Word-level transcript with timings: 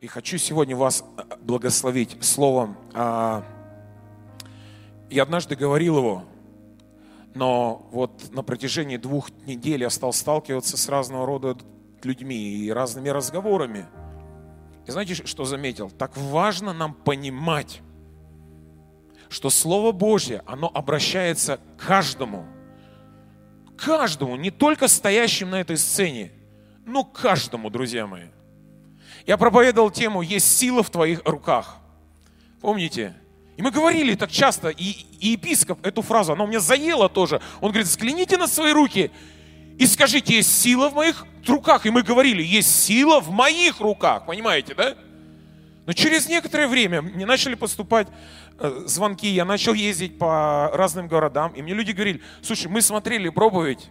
И 0.00 0.06
хочу 0.06 0.36
сегодня 0.36 0.76
вас 0.76 1.02
э, 1.16 1.22
благословить 1.40 2.22
словом. 2.22 2.76
А, 2.92 3.42
я 5.08 5.22
однажды 5.22 5.56
говорил 5.56 5.96
его, 5.96 6.24
но 7.34 7.88
вот 7.90 8.30
на 8.32 8.42
протяжении 8.42 8.98
двух 8.98 9.30
недель 9.46 9.80
я 9.80 9.88
стал 9.88 10.12
сталкиваться 10.12 10.76
с 10.76 10.88
разного 10.90 11.24
рода 11.24 11.56
людьми 12.02 12.36
и 12.36 12.70
разными 12.70 13.08
разговорами. 13.08 13.86
И 14.86 14.90
знаете, 14.90 15.14
что 15.14 15.46
заметил? 15.46 15.90
Так 15.90 16.16
важно 16.16 16.72
нам 16.74 16.92
понимать, 16.92 17.80
что 19.34 19.50
Слово 19.50 19.90
Божье, 19.90 20.42
оно 20.46 20.70
обращается 20.72 21.58
к 21.76 21.86
каждому. 21.86 22.46
Каждому, 23.76 24.36
не 24.36 24.52
только 24.52 24.86
стоящим 24.86 25.50
на 25.50 25.56
этой 25.60 25.76
сцене, 25.76 26.30
но 26.86 27.02
каждому, 27.02 27.68
друзья 27.68 28.06
мои. 28.06 28.28
Я 29.26 29.36
проповедовал 29.36 29.90
тему 29.90 30.22
«Есть 30.22 30.56
сила 30.56 30.84
в 30.84 30.90
твоих 30.90 31.22
руках». 31.24 31.78
Помните? 32.60 33.16
И 33.56 33.62
мы 33.62 33.72
говорили 33.72 34.14
так 34.14 34.30
часто, 34.30 34.68
и, 34.68 35.04
и 35.18 35.30
епископ 35.30 35.84
эту 35.84 36.02
фразу, 36.02 36.34
она 36.34 36.44
у 36.44 36.46
меня 36.46 36.60
заела 36.60 37.08
тоже. 37.08 37.40
Он 37.60 37.70
говорит, 37.70 37.88
взгляните 37.88 38.36
на 38.36 38.46
свои 38.46 38.72
руки 38.72 39.10
и 39.80 39.86
скажите, 39.88 40.36
есть 40.36 40.62
сила 40.62 40.88
в 40.88 40.94
моих 40.94 41.26
руках. 41.44 41.86
И 41.86 41.90
мы 41.90 42.04
говорили, 42.04 42.40
есть 42.40 42.84
сила 42.84 43.20
в 43.20 43.30
моих 43.30 43.80
руках, 43.80 44.26
понимаете, 44.26 44.74
да? 44.76 44.94
Но 45.86 45.92
через 45.92 46.28
некоторое 46.28 46.66
время 46.66 47.02
мне 47.02 47.26
начали 47.26 47.54
поступать 47.54 48.08
звонки, 48.58 49.28
я 49.28 49.44
начал 49.44 49.74
ездить 49.74 50.18
по 50.18 50.70
разным 50.72 51.08
городам, 51.08 51.52
и 51.52 51.62
мне 51.62 51.74
люди 51.74 51.92
говорили, 51.92 52.22
слушай, 52.42 52.68
мы 52.68 52.82
смотрели 52.82 53.28
проповедь, 53.28 53.88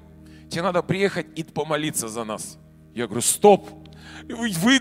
тебе 0.49 0.61
надо 0.61 0.81
приехать 0.81 1.27
и 1.35 1.43
помолиться 1.43 2.07
за 2.07 2.23
нас. 2.23 2.57
Я 2.93 3.05
говорю, 3.05 3.21
стоп, 3.21 3.69
вы, 4.29 4.51
вы 4.57 4.79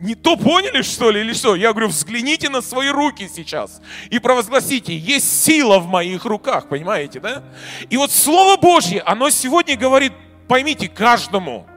не 0.00 0.14
то 0.14 0.36
поняли, 0.36 0.82
что 0.82 1.10
ли, 1.10 1.20
или 1.20 1.32
что? 1.32 1.54
Я 1.54 1.72
говорю, 1.72 1.88
взгляните 1.88 2.48
на 2.48 2.60
свои 2.60 2.88
руки 2.88 3.28
сейчас 3.32 3.80
и 4.10 4.18
провозгласите, 4.18 4.96
есть 4.96 5.44
сила 5.44 5.78
в 5.78 5.86
моих 5.86 6.24
руках, 6.24 6.68
понимаете, 6.68 7.20
да? 7.20 7.44
И 7.88 7.96
вот 7.96 8.10
Слово 8.10 8.56
Божье, 8.60 9.00
оно 9.00 9.30
сегодня 9.30 9.76
говорит, 9.76 10.12
поймите, 10.46 10.88
каждому, 10.88 11.67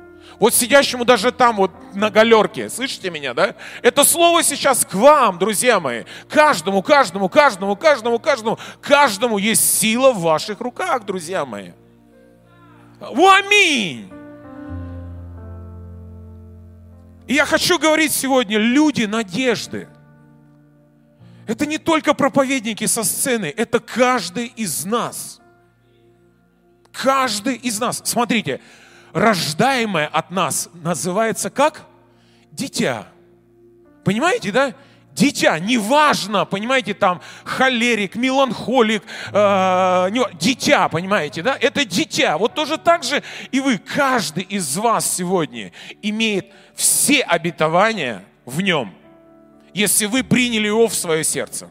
вот 0.41 0.55
сидящему 0.55 1.05
даже 1.05 1.31
там, 1.31 1.57
вот 1.57 1.71
на 1.93 2.09
галерке, 2.09 2.67
слышите 2.67 3.11
меня, 3.11 3.35
да? 3.35 3.53
Это 3.83 4.03
слово 4.03 4.41
сейчас 4.41 4.83
к 4.83 4.95
вам, 4.95 5.37
друзья 5.37 5.79
мои. 5.79 6.03
Каждому, 6.27 6.81
каждому, 6.81 7.29
каждому, 7.29 7.75
каждому, 7.75 8.17
каждому, 8.17 8.59
каждому 8.81 9.37
есть 9.37 9.79
сила 9.79 10.11
в 10.11 10.21
ваших 10.21 10.59
руках, 10.59 11.05
друзья 11.05 11.45
мои. 11.45 11.73
Аминь! 12.99 14.11
И 17.27 17.35
я 17.35 17.45
хочу 17.45 17.77
говорить 17.77 18.11
сегодня, 18.11 18.57
люди 18.57 19.03
надежды. 19.03 19.87
Это 21.45 21.67
не 21.67 21.77
только 21.77 22.15
проповедники 22.15 22.87
со 22.87 23.03
сцены, 23.03 23.53
это 23.55 23.79
каждый 23.79 24.47
из 24.47 24.85
нас. 24.85 25.39
Каждый 26.91 27.57
из 27.57 27.79
нас. 27.79 28.01
Смотрите, 28.03 28.59
рождаемое 29.13 30.07
от 30.07 30.31
нас 30.31 30.69
называется 30.73 31.49
как? 31.49 31.83
Дитя. 32.51 33.07
Понимаете, 34.03 34.51
да? 34.51 34.73
Дитя, 35.13 35.59
неважно, 35.59 36.45
понимаете, 36.45 36.93
там 36.93 37.21
холерик, 37.43 38.15
меланхолик, 38.15 39.03
э, 39.33 40.07
не, 40.11 40.37
дитя, 40.37 40.87
понимаете, 40.87 41.41
да? 41.41 41.57
Это 41.59 41.83
дитя. 41.83 42.37
Вот 42.37 42.53
тоже 42.53 42.77
так 42.77 43.03
же 43.03 43.21
и 43.51 43.59
вы, 43.59 43.77
каждый 43.77 44.43
из 44.43 44.77
вас 44.77 45.13
сегодня 45.13 45.73
имеет 46.01 46.47
все 46.75 47.21
обетования 47.23 48.23
в 48.45 48.61
нем, 48.61 48.93
если 49.73 50.05
вы 50.05 50.23
приняли 50.23 50.67
его 50.67 50.87
в 50.87 50.95
свое 50.95 51.25
сердце. 51.25 51.67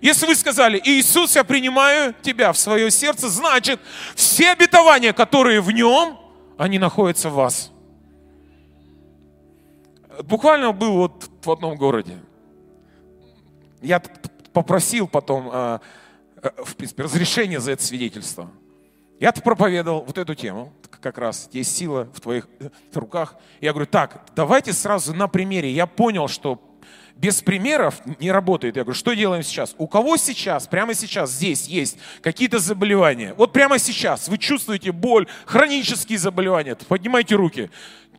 Если 0.00 0.26
вы 0.26 0.34
сказали, 0.34 0.80
Иисус, 0.84 1.36
я 1.36 1.44
принимаю 1.44 2.14
тебя 2.22 2.52
в 2.52 2.58
свое 2.58 2.90
сердце, 2.90 3.28
значит, 3.28 3.80
все 4.16 4.52
обетования, 4.52 5.12
которые 5.12 5.60
в 5.60 5.70
нем, 5.70 6.18
они 6.56 6.78
находятся 6.78 7.30
в 7.30 7.34
вас. 7.34 7.70
Буквально 10.22 10.72
был 10.72 10.92
вот 10.92 11.30
в 11.42 11.50
одном 11.50 11.76
городе. 11.76 12.18
Я 13.82 14.00
попросил 14.52 15.08
потом, 15.08 15.50
э, 15.52 15.78
э, 16.42 16.50
в 16.64 16.76
принципе, 16.76 17.02
разрешение 17.02 17.60
за 17.60 17.72
это 17.72 17.82
свидетельство. 17.82 18.50
Я 19.20 19.32
проповедовал 19.32 20.04
вот 20.04 20.16
эту 20.16 20.34
тему, 20.34 20.72
как 21.00 21.18
раз, 21.18 21.50
есть 21.52 21.76
сила 21.76 22.08
в 22.14 22.20
твоих 22.20 22.48
э, 22.60 22.70
руках. 22.94 23.36
Я 23.60 23.72
говорю, 23.72 23.86
так, 23.86 24.26
давайте 24.34 24.72
сразу 24.72 25.14
на 25.14 25.28
примере. 25.28 25.70
Я 25.70 25.86
понял, 25.86 26.28
что 26.28 26.56
без 27.16 27.40
примеров 27.40 28.00
не 28.20 28.30
работает. 28.30 28.76
Я 28.76 28.82
говорю, 28.82 28.98
что 28.98 29.14
делаем 29.14 29.42
сейчас? 29.42 29.74
У 29.78 29.86
кого 29.86 30.16
сейчас, 30.16 30.66
прямо 30.66 30.94
сейчас, 30.94 31.30
здесь 31.30 31.66
есть 31.66 31.98
какие-то 32.22 32.58
заболевания? 32.58 33.34
Вот 33.36 33.52
прямо 33.52 33.78
сейчас 33.78 34.28
вы 34.28 34.38
чувствуете 34.38 34.92
боль, 34.92 35.26
хронические 35.46 36.18
заболевания. 36.18 36.76
Поднимайте 36.88 37.34
руки. 37.36 37.70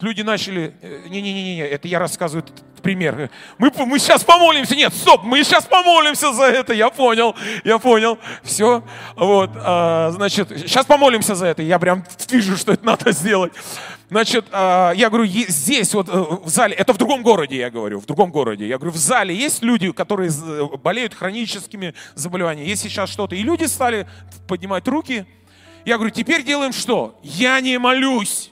Люди 0.01 0.21
начали, 0.21 0.73
не-не-не, 1.09 1.59
это 1.59 1.87
я 1.87 1.99
рассказываю 1.99 2.45
пример. 2.85 3.31
Мы, 3.57 3.71
мы 3.87 3.97
сейчас 3.97 4.23
помолимся. 4.23 4.75
Нет, 4.75 4.93
стоп, 4.93 5.23
мы 5.23 5.43
сейчас 5.43 5.65
помолимся 5.65 6.31
за 6.33 6.43
это. 6.43 6.71
Я 6.71 6.91
понял, 6.91 7.35
я 7.63 7.79
понял. 7.79 8.19
Все. 8.43 8.83
Вот, 9.15 9.49
а, 9.55 10.11
значит, 10.11 10.49
сейчас 10.49 10.85
помолимся 10.85 11.33
за 11.33 11.47
это. 11.47 11.63
Я 11.63 11.79
прям 11.79 12.05
вижу, 12.29 12.55
что 12.57 12.73
это 12.73 12.85
надо 12.85 13.11
сделать. 13.11 13.53
Значит, 14.11 14.45
а, 14.51 14.91
я 14.91 15.09
говорю, 15.09 15.25
здесь 15.25 15.95
вот 15.95 16.09
э, 16.09 16.11
в 16.11 16.47
зале, 16.47 16.75
это 16.75 16.93
в 16.93 16.97
другом 16.97 17.23
городе, 17.23 17.57
я 17.57 17.71
говорю, 17.71 17.99
в 17.99 18.05
другом 18.05 18.29
городе. 18.29 18.67
Я 18.67 18.77
говорю, 18.77 18.91
в 18.91 18.97
зале 18.97 19.33
есть 19.33 19.63
люди, 19.63 19.91
которые 19.91 20.29
болеют 20.83 21.15
хроническими 21.15 21.95
заболеваниями. 22.13 22.69
Есть 22.69 22.83
сейчас 22.83 23.09
что-то. 23.09 23.35
И 23.35 23.41
люди 23.41 23.63
стали 23.63 24.07
поднимать 24.47 24.87
руки. 24.87 25.25
Я 25.85 25.95
говорю, 25.95 26.11
теперь 26.11 26.43
делаем 26.43 26.71
что? 26.71 27.19
Я 27.23 27.59
не 27.61 27.79
молюсь. 27.79 28.51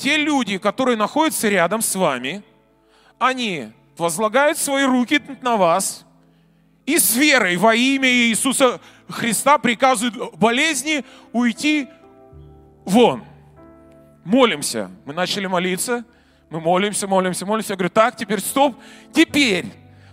Те 0.00 0.16
люди, 0.16 0.56
которые 0.56 0.96
находятся 0.96 1.50
рядом 1.50 1.82
с 1.82 1.94
вами, 1.94 2.42
они 3.18 3.68
возлагают 3.98 4.56
свои 4.56 4.84
руки 4.84 5.20
на 5.42 5.58
вас 5.58 6.06
и 6.86 6.98
с 6.98 7.14
верой 7.16 7.58
во 7.58 7.74
имя 7.74 8.08
Иисуса 8.08 8.80
Христа 9.10 9.58
приказывают 9.58 10.34
болезни 10.36 11.04
уйти 11.32 11.86
вон. 12.86 13.24
Молимся. 14.24 14.90
Мы 15.04 15.12
начали 15.12 15.46
молиться. 15.46 16.06
Мы 16.48 16.60
молимся, 16.60 17.06
молимся, 17.06 17.44
молимся. 17.44 17.74
Я 17.74 17.76
говорю, 17.76 17.90
так, 17.90 18.16
теперь 18.16 18.40
стоп. 18.40 18.76
Теперь, 19.12 19.66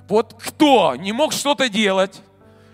вот 0.09 0.35
кто 0.37 0.97
не 0.97 1.13
мог 1.13 1.31
что-то 1.31 1.69
делать, 1.69 2.21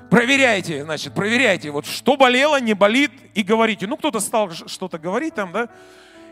проверяйте, 0.09 0.83
значит, 0.83 1.13
проверяйте, 1.13 1.69
вот 1.69 1.85
что 1.85 2.17
болело, 2.17 2.59
не 2.59 2.73
болит, 2.73 3.11
и 3.35 3.43
говорите. 3.43 3.85
Ну, 3.85 3.97
кто-то 3.97 4.19
стал 4.19 4.49
что-то 4.51 4.97
говорить 4.97 5.35
там, 5.35 5.51
да, 5.51 5.69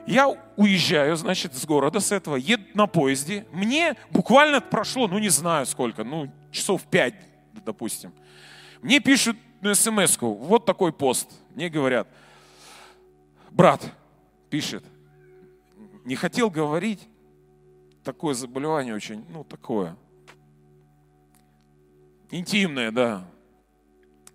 я 0.08 0.28
уезжаю, 0.56 1.16
значит, 1.16 1.56
с 1.56 1.66
города 1.66 2.00
с 2.00 2.12
этого, 2.12 2.36
еду 2.36 2.64
на 2.74 2.88
поезде. 2.88 3.46
Мне 3.52 3.96
буквально 4.10 4.62
прошло, 4.62 5.08
ну 5.08 5.20
не 5.20 5.30
знаю 5.30 5.66
сколько, 5.66 6.04
ну 6.04 6.32
часов 6.52 6.84
пять, 6.84 7.16
допустим. 7.66 8.14
Мне 8.82 9.00
пишут 9.00 9.38
на 9.62 9.76
смс 9.76 10.18
вот 10.20 10.66
такой 10.66 10.92
пост. 10.92 11.30
Мне 11.56 11.70
говорят, 11.70 12.08
брат 13.52 13.82
пишет, 14.50 14.84
не 16.06 16.16
хотел 16.16 16.50
говорить, 16.50 17.08
такое 18.04 18.34
заболевание 18.34 18.96
очень, 18.96 19.26
ну 19.30 19.44
такое, 19.44 19.96
интимное, 22.32 22.92
да. 22.92 23.26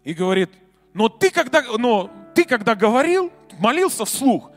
И 0.05 0.15
говорит, 0.15 0.51
но 0.95 1.09
ты 1.09 1.31
когда, 1.31 1.63
но 1.77 2.11
ты 2.35 2.45
когда 2.45 2.75
говорил, 2.75 3.33
молился 3.59 4.05
вслух, 4.05 4.51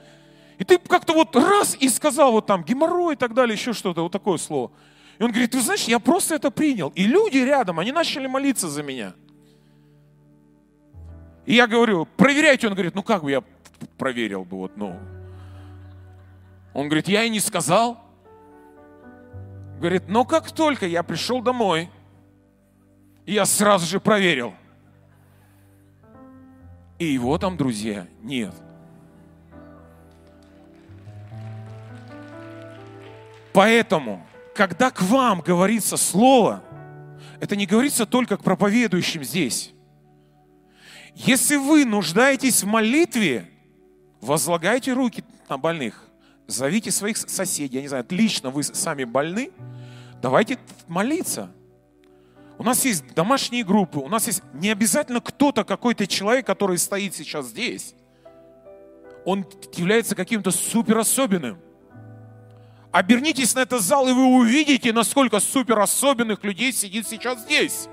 и 0.59 0.65
ты 0.65 0.77
как-то 0.77 1.13
вот 1.13 1.33
раз 1.37 1.75
и 1.79 1.87
сказал 1.87 2.33
вот 2.33 2.45
там 2.45 2.63
геморрой 2.63 3.13
и 3.13 3.17
так 3.17 3.33
далее, 3.33 3.55
еще 3.55 3.71
что-то, 3.71 4.03
вот 4.03 4.11
такое 4.11 4.37
слово. 4.37 4.71
И 5.17 5.23
он 5.23 5.31
говорит, 5.31 5.51
ты 5.51 5.61
знаешь, 5.61 5.85
я 5.85 5.99
просто 5.99 6.35
это 6.35 6.51
принял. 6.51 6.89
И 6.95 7.05
люди 7.05 7.37
рядом, 7.37 7.79
они 7.79 7.93
начали 7.93 8.27
молиться 8.27 8.67
за 8.67 8.83
меня. 8.83 9.13
И 11.45 11.55
я 11.55 11.65
говорю, 11.65 12.05
проверяйте. 12.17 12.67
Он 12.67 12.73
говорит, 12.73 12.93
ну 12.93 13.03
как 13.03 13.23
бы 13.23 13.31
я 13.31 13.41
проверил 13.97 14.43
бы, 14.43 14.57
вот, 14.57 14.75
ну. 14.75 14.99
Он 16.73 16.87
говорит, 16.87 17.07
я 17.07 17.23
и 17.23 17.29
не 17.29 17.39
сказал. 17.39 17.97
Говорит, 19.79 20.09
но 20.09 20.25
как 20.25 20.51
только 20.51 20.85
я 20.85 21.03
пришел 21.03 21.41
домой, 21.41 21.89
я 23.25 23.45
сразу 23.45 23.85
же 23.85 24.01
проверил. 24.01 24.53
И 26.97 27.05
его 27.05 27.37
там, 27.37 27.55
друзья, 27.55 28.07
нет. 28.21 28.53
Поэтому, 33.53 34.25
когда 34.55 34.91
к 34.91 35.01
вам 35.01 35.41
говорится 35.41 35.97
слово, 35.97 36.63
это 37.39 37.55
не 37.55 37.65
говорится 37.65 38.05
только 38.05 38.37
к 38.37 38.43
проповедующим 38.43 39.23
здесь. 39.23 39.73
Если 41.15 41.55
вы 41.55 41.85
нуждаетесь 41.85 42.63
в 42.63 42.67
молитве, 42.67 43.49
возлагайте 44.21 44.93
руки 44.93 45.23
на 45.47 45.57
больных. 45.57 46.05
Зовите 46.47 46.91
своих 46.91 47.17
соседей, 47.17 47.75
я 47.75 47.81
не 47.81 47.87
знаю, 47.87 48.05
лично 48.09 48.49
вы 48.49 48.63
сами 48.63 49.03
больны, 49.03 49.51
давайте 50.21 50.57
молиться. 50.87 51.51
У 52.57 52.63
нас 52.63 52.83
есть 52.85 53.13
домашние 53.13 53.63
группы, 53.63 53.99
у 53.99 54.09
нас 54.09 54.27
есть 54.27 54.41
не 54.53 54.69
обязательно 54.69 55.21
кто-то, 55.21 55.63
какой-то 55.63 56.07
человек, 56.07 56.45
который 56.45 56.77
стоит 56.77 57.15
сейчас 57.15 57.47
здесь. 57.47 57.93
Он 59.25 59.45
является 59.73 60.15
каким-то 60.15 60.51
супер 60.51 60.97
особенным. 60.97 61.59
Обернитесь 62.91 63.53
на 63.53 63.59
этот 63.59 63.81
зал, 63.81 64.07
и 64.07 64.13
вы 64.13 64.25
увидите, 64.25 64.91
насколько 64.93 65.39
супер 65.39 65.79
особенных 65.79 66.43
людей 66.43 66.73
сидит 66.73 67.07
сейчас 67.07 67.41
здесь. 67.41 67.87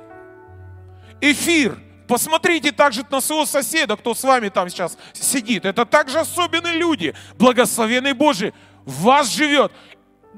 Эфир. 1.21 1.79
Посмотрите 2.09 2.71
также 2.71 3.05
на 3.11 3.21
своего 3.21 3.47
соседа, 3.47 3.97
кто 3.97 4.15
с 4.15 4.23
вами 4.23 4.49
там 4.49 4.69
сейчас 4.69 4.97
сидит. 5.13 5.65
Это 5.65 5.85
также 5.85 6.21
особенные 6.21 6.75
люди. 6.75 7.15
Благословенный 7.37 8.13
Божий 8.13 8.55
в 8.85 9.03
вас 9.03 9.35
живет. 9.35 9.73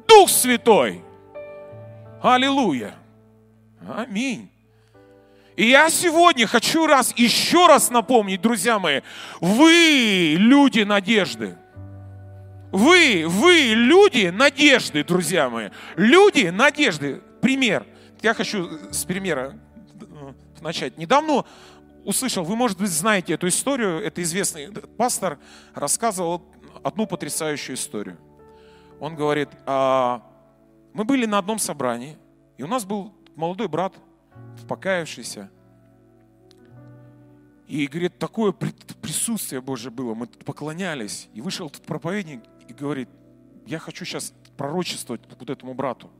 Дух 0.08 0.30
Святой. 0.30 1.02
Аллилуйя. 2.22 2.94
Аминь. 3.86 4.50
И 5.56 5.66
я 5.66 5.90
сегодня 5.90 6.46
хочу 6.46 6.86
раз, 6.86 7.12
еще 7.16 7.66
раз 7.66 7.90
напомнить, 7.90 8.40
друзья 8.40 8.78
мои, 8.78 9.00
вы 9.40 10.36
люди 10.38 10.80
надежды. 10.80 11.58
Вы, 12.70 13.24
вы 13.26 13.72
люди 13.74 14.28
надежды, 14.28 15.02
друзья 15.02 15.48
мои. 15.48 15.70
Люди 15.96 16.48
надежды. 16.48 17.22
Пример. 17.40 17.86
Я 18.20 18.34
хочу 18.34 18.68
с 18.92 19.04
примера 19.04 19.58
э, 20.00 20.32
начать. 20.60 20.98
Недавно 20.98 21.46
услышал, 22.04 22.44
вы, 22.44 22.56
может 22.56 22.78
быть, 22.78 22.90
знаете 22.90 23.34
эту 23.34 23.48
историю, 23.48 24.04
это 24.04 24.22
известный 24.22 24.70
пастор 24.70 25.38
рассказывал 25.74 26.42
одну 26.82 27.06
потрясающую 27.06 27.76
историю. 27.76 28.18
Он 29.00 29.14
говорит, 29.14 29.48
а, 29.64 30.22
мы 30.92 31.04
были 31.04 31.24
на 31.26 31.38
одном 31.38 31.58
собрании, 31.58 32.18
и 32.56 32.62
у 32.64 32.66
нас 32.66 32.84
был 32.84 33.14
молодой 33.36 33.68
брат, 33.68 33.94
покаявшийся. 34.68 35.50
И, 37.66 37.86
говорит, 37.86 38.18
такое 38.18 38.52
присутствие 38.52 39.60
Божье 39.60 39.90
было, 39.90 40.14
мы 40.14 40.26
поклонялись. 40.26 41.28
И 41.34 41.40
вышел 41.40 41.66
этот 41.66 41.82
проповедник 41.82 42.42
и 42.68 42.72
говорит, 42.72 43.08
я 43.66 43.78
хочу 43.78 44.04
сейчас 44.04 44.32
пророчествовать 44.56 45.22
вот 45.38 45.50
этому 45.50 45.74
брату. 45.74 46.10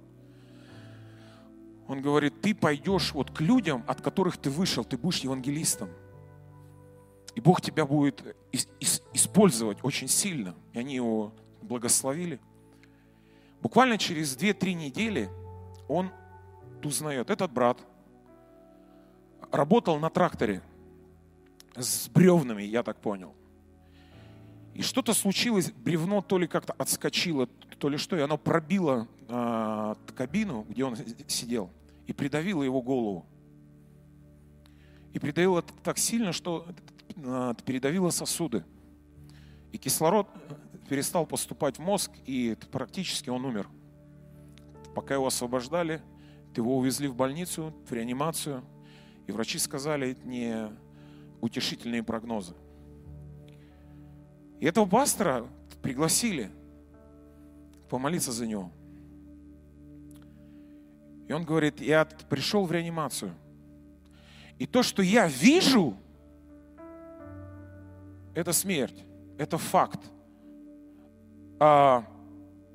Он 1.86 2.02
говорит, 2.02 2.40
ты 2.42 2.54
пойдешь 2.54 3.12
вот 3.12 3.30
к 3.30 3.40
людям, 3.40 3.82
от 3.86 4.00
которых 4.00 4.36
ты 4.36 4.50
вышел, 4.50 4.84
ты 4.84 4.98
будешь 4.98 5.20
евангелистом. 5.20 5.88
И 7.34 7.40
Бог 7.40 7.60
тебя 7.60 7.86
будет 7.86 8.36
использовать 9.12 9.78
очень 9.82 10.08
сильно. 10.08 10.54
И 10.72 10.78
они 10.78 10.96
его 10.96 11.32
благословили. 11.62 12.40
Буквально 13.62 13.96
через 13.96 14.36
2-3 14.36 14.74
недели 14.74 15.30
он 15.88 16.10
узнает, 16.82 17.30
этот 17.30 17.52
брат 17.52 17.78
работал 19.50 19.98
на 19.98 20.10
тракторе 20.10 20.62
с 21.74 22.08
бревнами, 22.08 22.62
я 22.62 22.82
так 22.82 23.00
понял. 23.00 23.34
И 24.78 24.82
что-то 24.82 25.12
случилось, 25.12 25.72
бревно 25.72 26.22
то 26.22 26.38
ли 26.38 26.46
как-то 26.46 26.72
отскочило, 26.74 27.48
то 27.80 27.88
ли 27.88 27.96
что, 27.96 28.16
и 28.16 28.20
оно 28.20 28.38
пробило 28.38 29.08
э, 29.26 29.94
кабину, 30.14 30.64
где 30.68 30.84
он 30.84 30.96
сидел, 31.26 31.72
и 32.06 32.12
придавило 32.12 32.62
его 32.62 32.80
голову. 32.80 33.26
И 35.12 35.18
придавило 35.18 35.62
так 35.62 35.98
сильно, 35.98 36.32
что 36.32 36.64
э, 37.16 37.54
передавило 37.66 38.10
сосуды. 38.10 38.64
И 39.72 39.78
кислород 39.78 40.28
перестал 40.88 41.26
поступать 41.26 41.78
в 41.78 41.80
мозг, 41.80 42.12
и 42.24 42.56
практически 42.70 43.30
он 43.30 43.46
умер. 43.46 43.68
Пока 44.94 45.14
его 45.14 45.26
освобождали, 45.26 46.00
его 46.54 46.78
увезли 46.78 47.08
в 47.08 47.16
больницу, 47.16 47.74
в 47.84 47.92
реанимацию, 47.92 48.62
и 49.26 49.32
врачи 49.32 49.58
сказали, 49.58 50.16
не 50.22 50.70
утешительные 51.40 52.04
прогнозы. 52.04 52.54
И 54.60 54.66
этого 54.66 54.86
пастора 54.86 55.46
пригласили 55.82 56.50
помолиться 57.88 58.32
за 58.32 58.46
него. 58.46 58.70
И 61.28 61.32
он 61.32 61.44
говорит, 61.44 61.80
я 61.80 62.04
пришел 62.04 62.64
в 62.66 62.72
реанимацию. 62.72 63.34
И 64.58 64.66
то, 64.66 64.82
что 64.82 65.02
я 65.02 65.28
вижу, 65.28 65.94
это 68.34 68.52
смерть, 68.52 69.04
это 69.38 69.58
факт. 69.58 70.00
А 71.60 72.04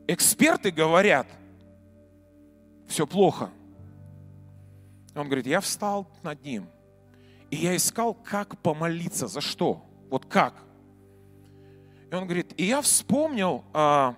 эксперты 0.07 0.71
говорят, 0.71 1.27
все 2.87 3.05
плохо. 3.05 3.49
Он 5.15 5.25
говорит, 5.25 5.47
я 5.47 5.59
встал 5.59 6.07
над 6.21 6.43
ним, 6.43 6.67
и 7.51 7.57
я 7.57 7.75
искал, 7.75 8.13
как 8.13 8.57
помолиться, 8.59 9.27
за 9.27 9.41
что, 9.41 9.83
вот 10.09 10.25
как– 10.25 10.55
и 12.13 12.15
он 12.15 12.25
говорит, 12.25 12.53
и 12.57 12.65
я 12.65 12.79
вспомнил 12.83 13.63
а, 13.73 14.15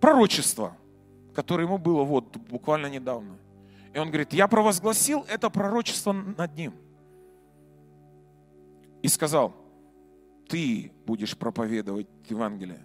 пророчество, 0.00 0.76
которое 1.36 1.62
ему 1.62 1.78
было 1.78 2.02
вот 2.02 2.36
буквально 2.36 2.88
недавно. 2.88 3.38
И 3.94 3.98
он 4.00 4.08
говорит, 4.08 4.32
я 4.32 4.48
провозгласил 4.48 5.24
это 5.28 5.50
пророчество 5.50 6.10
над 6.10 6.56
ним. 6.56 6.74
И 9.02 9.06
сказал, 9.06 9.54
ты 10.48 10.90
будешь 11.06 11.36
проповедовать 11.38 12.08
Евангелие. 12.28 12.84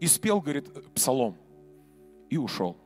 И 0.00 0.06
спел, 0.06 0.40
говорит, 0.40 0.72
псалом. 0.94 1.36
И 2.30 2.38
ушел. 2.38 2.78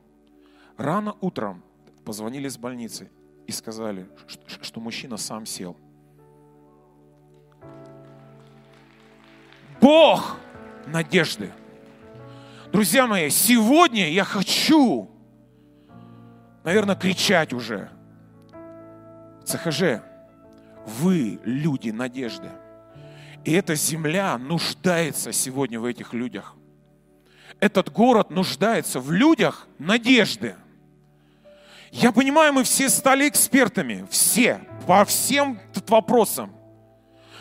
Рано 0.75 1.15
утром 1.21 1.63
позвонили 2.03 2.49
с 2.49 2.57
больницы 2.57 3.09
и 3.45 3.53
сказали, 3.53 4.09
что 4.61 4.81
мужчина 4.81 5.15
сам 5.15 5.45
сел. 5.45 5.77
Бог 9.79 10.37
надежды. 10.87 11.51
Друзья 12.71 13.07
мои, 13.07 13.29
сегодня 13.29 14.09
я 14.09 14.23
хочу, 14.23 15.09
наверное, 16.63 16.95
кричать 16.95 17.53
уже. 17.53 17.89
ЦХЖ, 19.45 20.01
вы 20.85 21.39
люди 21.43 21.89
надежды. 21.89 22.49
И 23.45 23.53
эта 23.53 23.75
земля 23.75 24.37
нуждается 24.37 25.31
сегодня 25.31 25.79
в 25.79 25.85
этих 25.85 26.13
людях. 26.13 26.55
Этот 27.59 27.91
город 27.91 28.29
нуждается 28.29 28.99
в 28.99 29.11
людях 29.11 29.67
надежды. 29.79 30.55
Я 31.91 32.11
понимаю, 32.11 32.53
мы 32.53 32.63
все 32.63 32.89
стали 32.89 33.27
экспертами, 33.27 34.05
все, 34.09 34.59
по 34.85 35.05
всем 35.05 35.59
вопросам. 35.87 36.53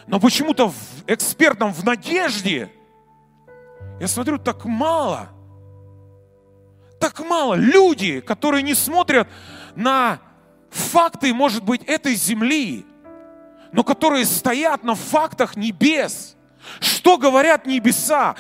Но 0.07 0.21
почему-то 0.21 0.73
экспертам 1.09 1.73
в 1.73 1.85
надежде 1.85 2.71
я 4.01 4.09
смотрю, 4.09 4.39
так 4.39 4.65
мало. 4.65 5.29
Так 7.01 7.21
мало. 7.21 7.55
Люди, 7.55 8.21
которые 8.21 8.63
не 8.63 8.75
смотрят 8.75 9.29
на 9.75 10.19
факты, 10.71 11.33
может 11.33 11.63
быть, 11.63 11.83
этой 11.85 12.15
земли, 12.15 12.85
но 13.73 13.85
которые 13.85 14.25
стоят 14.25 14.85
на 14.85 14.95
фактах 14.95 15.57
небес. 15.57 16.37
Что 16.81 17.17
говорят 17.17 17.67
небеса? 17.67 18.35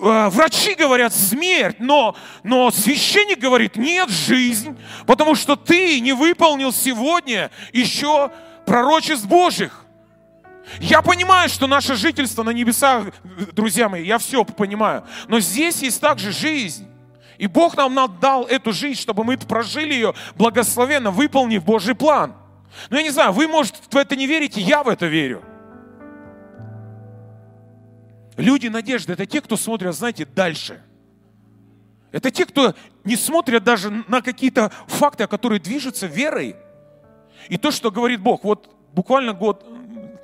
Э, 0.00 0.28
врачи 0.30 0.74
говорят 0.74 1.14
смерть, 1.14 1.76
но, 1.78 2.16
но 2.42 2.70
священник 2.70 3.38
говорит 3.38 3.76
нет, 3.76 4.08
жизнь, 4.08 4.76
потому 5.06 5.34
что 5.34 5.54
ты 5.54 6.00
не 6.00 6.12
выполнил 6.12 6.72
сегодня 6.72 7.50
еще 7.72 8.30
пророчеств 8.66 9.26
Божьих. 9.26 9.81
Я 10.80 11.02
понимаю, 11.02 11.48
что 11.48 11.66
наше 11.66 11.94
жительство 11.96 12.42
на 12.42 12.50
небесах, 12.50 13.06
друзья 13.52 13.88
мои, 13.88 14.04
я 14.04 14.18
все 14.18 14.44
понимаю. 14.44 15.04
Но 15.28 15.40
здесь 15.40 15.82
есть 15.82 16.00
также 16.00 16.32
жизнь. 16.32 16.88
И 17.38 17.46
Бог 17.46 17.76
нам 17.76 17.94
дал 18.20 18.44
эту 18.44 18.72
жизнь, 18.72 19.00
чтобы 19.00 19.24
мы 19.24 19.36
прожили 19.36 19.92
ее 19.92 20.14
благословенно, 20.36 21.10
выполнив 21.10 21.64
Божий 21.64 21.94
план. 21.94 22.34
Но 22.90 22.96
я 22.96 23.02
не 23.02 23.10
знаю, 23.10 23.32
вы, 23.32 23.48
может, 23.48 23.76
в 23.90 23.96
это 23.96 24.16
не 24.16 24.26
верите, 24.26 24.60
я 24.60 24.82
в 24.82 24.88
это 24.88 25.06
верю. 25.06 25.42
Люди 28.36 28.68
надежды– 28.68 29.12
это 29.14 29.26
те, 29.26 29.40
кто 29.40 29.56
смотрят, 29.56 29.94
знаете, 29.94 30.24
дальше. 30.24 30.80
Это 32.12 32.30
те, 32.30 32.46
кто 32.46 32.74
не 33.04 33.16
смотрят 33.16 33.64
даже 33.64 33.90
на 34.08 34.22
какие-то 34.22 34.70
факты, 34.86 35.26
которые 35.26 35.60
движутся 35.60 36.06
верой. 36.06 36.56
И 37.48 37.56
то, 37.56 37.70
что 37.70 37.90
говорит 37.90 38.20
Бог. 38.20 38.44
Вот 38.44 38.74
буквально 38.92 39.32
год 39.32 39.66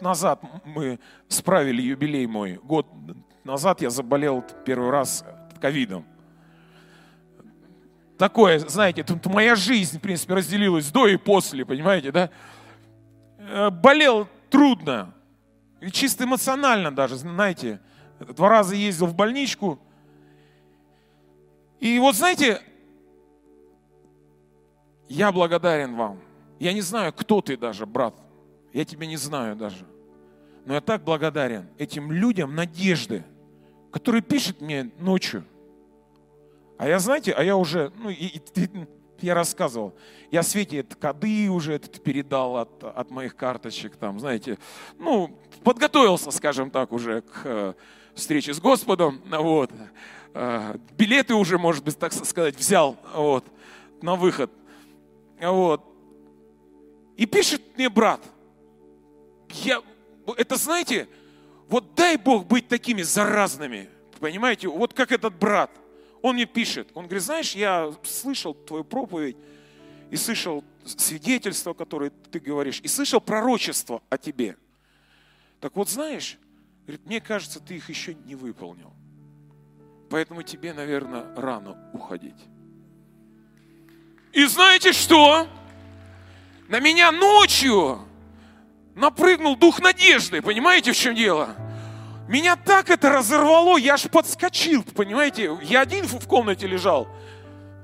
назад 0.03 0.41
мы 0.65 0.99
справили 1.29 1.83
юбилей 1.83 2.27
мой. 2.27 2.61
Год 2.63 2.87
назад 3.45 3.81
я 3.83 3.91
заболел 3.91 4.45
первый 4.65 4.91
раз 4.91 5.25
ковидом. 5.61 6.05
Такое, 8.17 8.59
знаете, 8.59 9.05
тут 9.05 9.27
моя 9.27 9.55
жизнь, 9.55 9.99
в 9.99 10.01
принципе, 10.01 10.35
разделилась 10.35 10.91
до 10.91 11.07
и 11.07 11.17
после, 11.17 11.65
понимаете, 11.65 12.11
да? 12.11 12.31
Э, 13.39 13.71
болел 13.71 14.29
трудно. 14.51 15.15
И 15.81 15.91
чисто 15.91 16.25
эмоционально 16.25 16.95
даже, 16.95 17.17
знаете, 17.17 17.81
два 18.19 18.49
раза 18.49 18.75
ездил 18.75 19.07
в 19.07 19.15
больничку. 19.15 19.79
И 21.79 21.99
вот 22.01 22.17
знаете, 22.17 22.61
я 25.09 25.31
благодарен 25.31 25.95
вам. 25.95 26.19
Я 26.59 26.73
не 26.73 26.81
знаю, 26.81 27.13
кто 27.13 27.41
ты 27.41 27.57
даже, 27.57 27.87
брат. 27.87 28.15
Я 28.73 28.85
тебя 28.85 29.07
не 29.07 29.17
знаю 29.17 29.57
даже. 29.57 29.87
Но 30.65 30.75
я 30.75 30.81
так 30.81 31.03
благодарен 31.03 31.69
этим 31.79 32.13
людям 32.13 32.55
надежды, 32.55 33.25
которые 33.91 34.23
пишут 34.23 34.61
мне 34.61 34.91
ночью. 34.99 35.45
А 36.77 36.87
я, 36.87 36.99
знаете, 36.99 37.33
а 37.33 37.43
я 37.43 37.57
уже, 37.57 37.91
ну, 37.97 38.11
и, 38.11 38.15
и, 38.15 38.41
я 39.21 39.35
рассказывал, 39.35 39.95
я 40.31 40.43
Свете 40.43 40.79
это 40.79 40.95
коды 40.97 41.51
уже 41.51 41.73
этот 41.73 42.03
передал 42.03 42.57
от, 42.57 42.85
от 42.85 43.11
моих 43.11 43.35
карточек, 43.35 43.97
там, 43.97 44.21
знаете, 44.21 44.59
ну, 44.99 45.37
подготовился, 45.65 46.31
скажем 46.31 46.71
так, 46.71 46.93
уже 46.93 47.23
к 47.23 47.41
э, 47.45 47.75
встрече 48.15 48.55
с 48.55 48.61
Господом, 48.61 49.21
вот, 49.29 49.73
э, 50.35 50.77
билеты 50.97 51.35
уже, 51.35 51.59
может 51.59 51.85
быть, 51.85 51.99
так 51.99 52.13
сказать, 52.13 52.57
взял, 52.57 52.97
вот, 53.15 53.45
на 54.03 54.15
выход, 54.15 54.53
вот. 55.41 55.85
И 57.17 57.27
пишет 57.27 57.63
мне 57.77 57.89
брат, 57.89 58.21
я, 59.53 59.83
это 60.37 60.57
знаете, 60.57 61.09
вот 61.69 61.95
дай 61.95 62.17
Бог 62.17 62.47
быть 62.47 62.69
такими 62.69 63.03
заразными, 63.03 63.89
понимаете, 64.21 64.69
вот 64.69 64.95
как 64.95 65.13
этот 65.13 65.35
брат– 65.39 65.71
он 66.23 66.35
мне 66.35 66.47
пишет, 66.47 66.91
он 66.95 67.05
говорит, 67.05 67.23
знаешь, 67.23 67.55
я 67.55 67.93
слышал 68.03 68.55
твою 68.55 68.85
проповедь 68.85 69.37
и 70.11 70.17
слышал 70.17 70.65
свидетельство, 70.85 71.75
которое 71.75 72.11
ты 72.11 72.41
говоришь, 72.41 72.81
и 72.83 72.89
слышал 72.89 73.21
пророчество 73.21 74.03
о 74.09 74.19
тебе. 74.19 74.57
Так 75.61 75.77
вот, 75.77 75.89
знаешь, 75.89 76.39
говорит, 76.87 77.05
мне 77.07 77.21
кажется, 77.21 77.61
ты 77.61 77.77
их 77.77 77.89
еще 77.89 78.15
не 78.15 78.35
выполнил. 78.35 78.93
Поэтому 80.11 80.43
тебе, 80.43 80.73
наверное, 80.73 81.35
рано 81.37 81.91
уходить. 81.93 82.47
И 84.33 84.45
знаете 84.47 84.93
что? 84.93 85.47
На 86.69 86.81
меня 86.81 87.13
ночью 87.13 88.01
напрыгнул 88.99 89.57
дух 89.57 89.81
надежды. 89.81 90.43
Понимаете, 90.43 90.93
в 90.93 90.97
чем 90.97 91.15
дело? 91.15 91.57
Меня 92.29 92.57
так 92.57 92.91
это 92.91 93.09
разорвало, 93.09 93.79
я 93.79 93.95
аж 93.95 94.03
подскочил, 94.03 94.83
понимаете? 94.83 95.57
Я 95.63 95.81
один 95.81 96.07
в 96.07 96.27
комнате 96.27 96.67
лежал, 96.67 97.09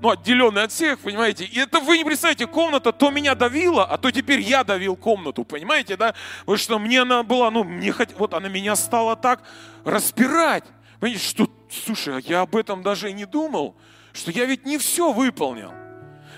ну, 0.02 0.10
отделенный 0.10 0.64
от 0.64 0.72
всех, 0.72 0.98
понимаете? 0.98 1.46
И 1.46 1.58
это 1.58 1.80
вы 1.80 1.96
не 1.96 2.04
представляете, 2.04 2.46
комната 2.46 2.92
то 2.92 3.10
меня 3.10 3.34
давила, 3.34 3.86
а 3.86 3.96
то 3.96 4.10
теперь 4.10 4.40
я 4.40 4.62
давил 4.62 4.96
комнату, 4.96 5.44
понимаете, 5.44 5.96
да? 5.96 6.14
Потому 6.40 6.58
что 6.58 6.78
мне 6.78 7.00
она 7.00 7.22
была, 7.22 7.50
ну, 7.50 7.64
мне 7.64 7.90
хот... 7.90 8.10
вот 8.18 8.34
она 8.34 8.48
меня 8.48 8.76
стала 8.76 9.16
так 9.16 9.42
распирать. 9.84 10.64
Понимаете, 11.00 11.24
что, 11.26 11.48
слушай, 11.70 12.16
а 12.18 12.20
я 12.20 12.42
об 12.42 12.54
этом 12.54 12.82
даже 12.82 13.08
и 13.08 13.14
не 13.14 13.24
думал, 13.24 13.76
что 14.12 14.30
я 14.30 14.44
ведь 14.44 14.66
не 14.66 14.76
все 14.76 15.10
выполнил. 15.10 15.72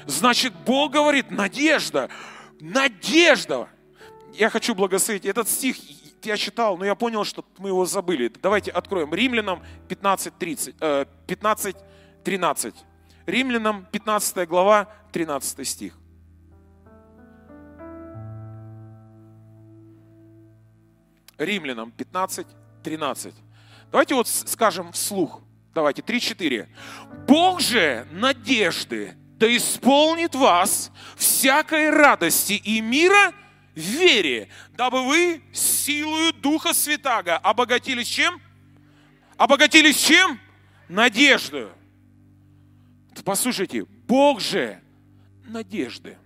Значит, 0.06 0.52
Бог 0.64 0.92
говорит, 0.92 1.32
надежда, 1.32 2.08
надежда. 2.60 3.68
Я 4.38 4.50
хочу 4.50 4.74
благословить. 4.74 5.24
Этот 5.24 5.48
стих 5.48 5.76
я 6.22 6.36
читал, 6.36 6.76
но 6.76 6.84
я 6.84 6.94
понял, 6.94 7.24
что 7.24 7.44
мы 7.58 7.70
его 7.70 7.86
забыли. 7.86 8.30
Давайте 8.42 8.70
откроем. 8.70 9.14
Римлянам 9.14 9.62
15.30, 9.88 11.08
15, 11.26 11.76
13. 12.24 12.74
Римлянам 13.26 13.86
15 13.90 14.48
глава, 14.48 14.88
13 15.12 15.66
стих. 15.66 15.94
Римлянам 21.38 21.90
15, 21.92 22.46
13. 22.82 23.34
Давайте 23.90 24.14
вот 24.14 24.28
скажем 24.28 24.92
вслух. 24.92 25.40
Давайте, 25.74 26.02
3-4. 26.02 26.68
Бог 27.26 27.60
же 27.60 28.06
надежды 28.10 29.14
да 29.38 29.54
исполнит 29.54 30.34
вас 30.34 30.90
всякой 31.16 31.90
радости 31.90 32.54
и 32.54 32.80
мира– 32.80 33.32
в 33.76 33.80
вере, 33.80 34.48
дабы 34.72 35.06
вы 35.06 35.42
силою 35.52 36.32
Духа 36.32 36.72
Святаго 36.72 37.36
обогатились 37.36 38.08
чем? 38.08 38.40
Обогатились 39.36 40.02
чем? 40.02 40.40
Надеждою. 40.88 41.72
Послушайте, 43.22 43.84
Бог 44.08 44.40
же 44.40 44.80
надежды. 45.44 46.16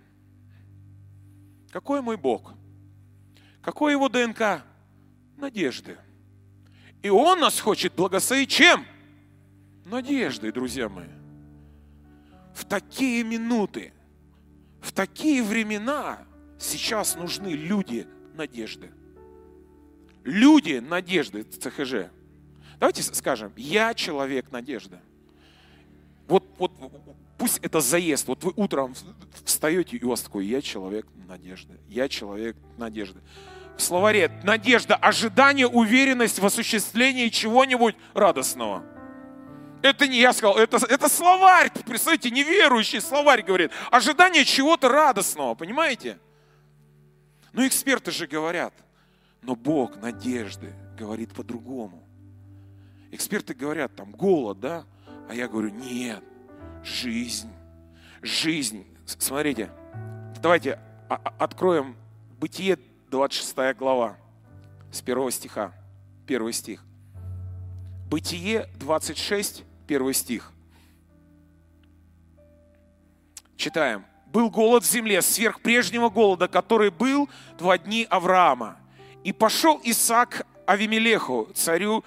Какой 1.71 2.01
мой 2.01 2.15
Бог? 2.15 2.53
Какой 3.61 3.91
его 3.91 4.07
ДНК? 4.07 4.63
Надежды. 5.35 5.97
И 7.01 7.09
Он 7.09 7.39
нас 7.39 7.59
хочет 7.59 7.93
благословить 7.95 8.49
чем? 8.49 8.85
Надеждой, 9.85 10.53
друзья 10.53 10.87
мои. 10.87 11.07
В 12.55 12.63
такие 12.63 13.23
минуты, 13.23 13.93
в 14.81 14.93
такие 14.93 15.43
времена 15.43 16.25
Сейчас 16.61 17.15
нужны 17.15 17.49
люди 17.49 18.07
надежды. 18.35 18.91
Люди 20.23 20.73
надежды 20.77 21.41
ЦХЖ. 21.41 22.11
Давайте 22.79 23.01
скажем, 23.01 23.51
я 23.57 23.95
человек 23.95 24.51
надежды. 24.51 24.99
Вот, 26.27 26.45
вот 26.59 26.71
пусть 27.39 27.57
это 27.63 27.81
заезд. 27.81 28.27
Вот 28.27 28.43
вы 28.43 28.53
утром 28.55 28.93
встаете, 29.43 29.97
и 29.97 30.05
у 30.05 30.09
вас 30.09 30.21
такой, 30.21 30.45
я 30.45 30.61
человек 30.61 31.07
надежды. 31.27 31.79
Я 31.89 32.07
человек 32.07 32.55
надежды. 32.77 33.21
В 33.75 33.81
словаре 33.81 34.31
надежда, 34.43 34.95
ожидание, 34.95 35.67
уверенность 35.67 36.37
в 36.37 36.45
осуществлении 36.45 37.29
чего-нибудь 37.29 37.95
радостного. 38.13 38.83
Это 39.81 40.07
не 40.07 40.19
я 40.19 40.31
сказал, 40.31 40.57
это, 40.57 40.77
это 40.87 41.09
словарь, 41.09 41.71
представьте, 41.87 42.29
неверующий 42.29 43.01
словарь 43.01 43.41
говорит. 43.41 43.71
Ожидание 43.89 44.45
чего-то 44.45 44.89
радостного, 44.89 45.55
понимаете? 45.55 46.19
Но 47.53 47.65
эксперты 47.67 48.11
же 48.11 48.27
говорят, 48.27 48.73
но 49.41 49.55
Бог 49.55 49.97
надежды 49.97 50.73
говорит 50.97 51.33
по-другому. 51.33 52.03
Эксперты 53.11 53.53
говорят, 53.53 53.95
там 53.95 54.11
голод, 54.11 54.59
да? 54.59 54.85
А 55.29 55.33
я 55.33 55.47
говорю, 55.47 55.69
нет, 55.69 56.23
жизнь, 56.83 57.51
жизнь. 58.21 58.85
Смотрите, 59.05 59.69
давайте 60.41 60.79
откроем 61.09 61.97
Бытие, 62.41 62.79
26 63.11 63.77
глава, 63.77 64.17
с 64.91 64.99
первого 65.01 65.29
стиха, 65.29 65.73
первый 66.25 66.53
стих. 66.53 66.83
Бытие 68.09 68.67
26, 68.79 69.63
первый 69.85 70.15
стих. 70.15 70.51
Читаем 73.57 74.05
был 74.31 74.49
голод 74.49 74.83
в 74.83 74.89
земле 74.89 75.21
сверх 75.21 75.61
прежнего 75.61 76.09
голода, 76.09 76.47
который 76.47 76.89
был 76.89 77.29
два 77.57 77.77
дни 77.77 78.07
Авраама. 78.09 78.77
И 79.23 79.33
пошел 79.33 79.79
Исаак 79.83 80.47
Авимелеху, 80.65 81.49
царю 81.53 82.03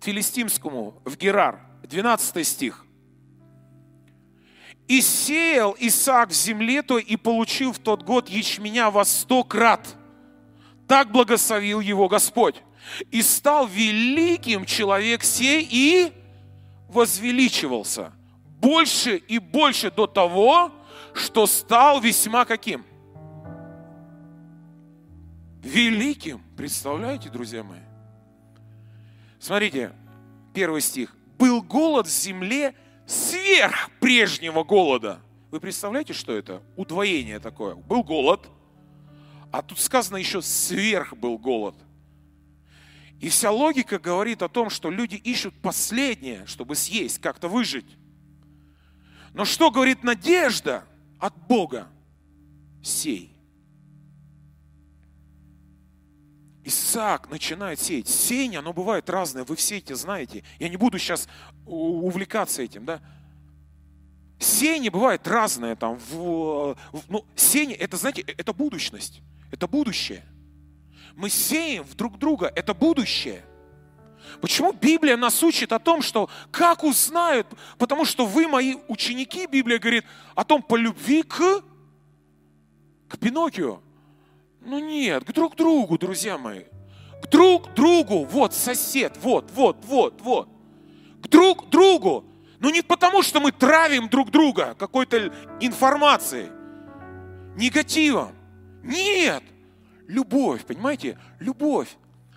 филистимскому, 0.00 0.94
в 1.04 1.16
Герар. 1.16 1.60
12 1.84 2.46
стих. 2.46 2.84
И 4.88 5.00
сеял 5.00 5.74
Исаак 5.78 6.30
в 6.30 6.34
земле 6.34 6.82
то 6.82 6.98
и 6.98 7.16
получил 7.16 7.72
в 7.72 7.78
тот 7.78 8.02
год 8.02 8.28
ячменя 8.28 8.90
во 8.90 9.04
сто 9.04 9.44
крат. 9.44 9.86
Так 10.86 11.10
благословил 11.10 11.80
его 11.80 12.08
Господь. 12.08 12.56
И 13.10 13.22
стал 13.22 13.66
великим 13.66 14.64
человек 14.64 15.22
сей 15.22 15.66
и 15.70 16.12
возвеличивался 16.88 18.12
больше 18.60 19.16
и 19.16 19.38
больше 19.38 19.90
до 19.90 20.06
того, 20.06 20.72
что 21.18 21.46
стал 21.46 22.00
весьма 22.00 22.44
каким? 22.44 22.84
Великим. 25.62 26.42
Представляете, 26.56 27.28
друзья 27.28 27.62
мои? 27.62 27.80
Смотрите, 29.38 29.92
первый 30.54 30.80
стих. 30.80 31.14
Был 31.38 31.62
голод 31.62 32.06
в 32.06 32.10
земле 32.10 32.74
сверх 33.06 33.90
прежнего 34.00 34.64
голода. 34.64 35.20
Вы 35.50 35.60
представляете, 35.60 36.12
что 36.12 36.32
это? 36.32 36.62
Удвоение 36.76 37.38
такое. 37.38 37.74
Был 37.74 38.02
голод, 38.02 38.48
а 39.50 39.62
тут 39.62 39.78
сказано 39.78 40.16
еще 40.16 40.42
сверх 40.42 41.14
был 41.14 41.38
голод. 41.38 41.74
И 43.20 43.28
вся 43.30 43.50
логика 43.50 43.98
говорит 43.98 44.42
о 44.42 44.48
том, 44.48 44.70
что 44.70 44.90
люди 44.90 45.16
ищут 45.16 45.54
последнее, 45.60 46.46
чтобы 46.46 46.76
съесть, 46.76 47.20
как-то 47.20 47.48
выжить. 47.48 47.96
Но 49.32 49.44
что 49.44 49.70
говорит 49.70 50.04
надежда? 50.04 50.84
От 51.18 51.36
Бога 51.46 51.88
сей. 52.82 53.34
Исаак 56.64 57.30
начинает 57.30 57.80
сеять. 57.80 58.08
Сеяние, 58.08 58.58
оно 58.58 58.72
бывает 58.72 59.08
разное, 59.08 59.44
вы 59.44 59.56
все 59.56 59.78
эти 59.78 59.94
знаете. 59.94 60.44
Я 60.58 60.68
не 60.68 60.76
буду 60.76 60.98
сейчас 60.98 61.28
увлекаться 61.64 62.62
этим, 62.62 62.84
да. 62.84 63.00
Сеяние 64.38 64.90
бывает 64.90 65.26
разное 65.26 65.76
там. 65.76 65.98
В, 66.10 66.76
в, 66.92 67.02
ну, 67.08 67.24
сеяние, 67.34 67.76
это, 67.76 67.96
знаете, 67.96 68.22
это 68.22 68.52
будущность, 68.52 69.22
это 69.50 69.66
будущее. 69.66 70.24
Мы 71.18 71.30
сеем 71.30 71.82
в 71.82 71.96
друг 71.96 72.16
друга. 72.18 72.52
Это 72.54 72.74
будущее. 72.74 73.44
Почему 74.40 74.72
Библия 74.72 75.16
нас 75.16 75.42
учит 75.42 75.72
о 75.72 75.78
том, 75.78 76.02
что 76.02 76.28
как 76.50 76.84
узнают, 76.84 77.46
потому 77.78 78.04
что 78.04 78.26
вы 78.26 78.46
мои 78.46 78.76
ученики, 78.88 79.46
Библия 79.46 79.78
говорит 79.78 80.04
о 80.34 80.44
том 80.44 80.62
по 80.62 80.76
любви 80.76 81.22
к, 81.22 81.62
к 83.08 83.18
Пиноккио. 83.18 83.80
Ну 84.60 84.78
нет, 84.78 85.24
к 85.24 85.32
друг 85.32 85.56
другу, 85.56 85.98
друзья 85.98 86.38
мои. 86.38 86.64
К 87.22 87.28
друг 87.28 87.72
другу, 87.74 88.24
вот 88.24 88.54
сосед, 88.54 89.18
вот, 89.22 89.50
вот, 89.52 89.78
вот, 89.84 90.20
вот. 90.20 90.48
К 91.22 91.28
друг 91.28 91.68
другу. 91.70 92.24
Ну 92.60 92.70
не 92.70 92.82
потому, 92.82 93.22
что 93.22 93.40
мы 93.40 93.52
травим 93.52 94.08
друг 94.08 94.30
друга 94.30 94.74
какой-то 94.78 95.32
информацией, 95.60 96.50
негативом. 97.56 98.34
Нет. 98.82 99.42
Любовь, 100.06 100.64
понимаете? 100.64 101.18
Любовь, 101.38 101.88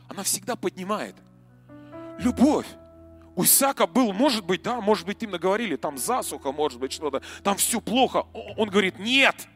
она 0.08 0.24
всегда 0.24 0.56
поднимает. 0.56 1.16
Любовь. 2.22 2.68
У 3.36 3.44
Исаака 3.44 3.88
был, 3.88 4.14
может 4.14 4.46
быть, 4.46 4.62
да, 4.62 4.82
может 4.82 5.06
быть, 5.06 5.24
им 5.24 5.32
наговорили, 5.32 5.76
там 5.76 5.98
засуха, 5.98 6.52
может 6.52 6.80
быть, 6.80 6.92
что-то, 6.92 7.22
там 7.44 7.58
все 7.58 7.80
плохо. 7.82 8.26
Он 8.58 8.70
говорит, 8.70 9.00
нет, 9.00 9.48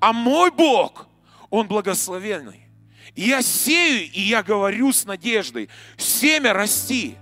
а 0.00 0.12
мой 0.12 0.50
Бог, 0.50 1.08
Он 1.50 1.68
благословенный. 1.68 2.66
И 3.14 3.22
я 3.22 3.42
сею, 3.42 4.10
и 4.10 4.20
я 4.20 4.42
говорю 4.42 4.92
с 4.92 5.04
надеждой, 5.04 5.68
семя 5.96 6.52
расти. 6.52 7.16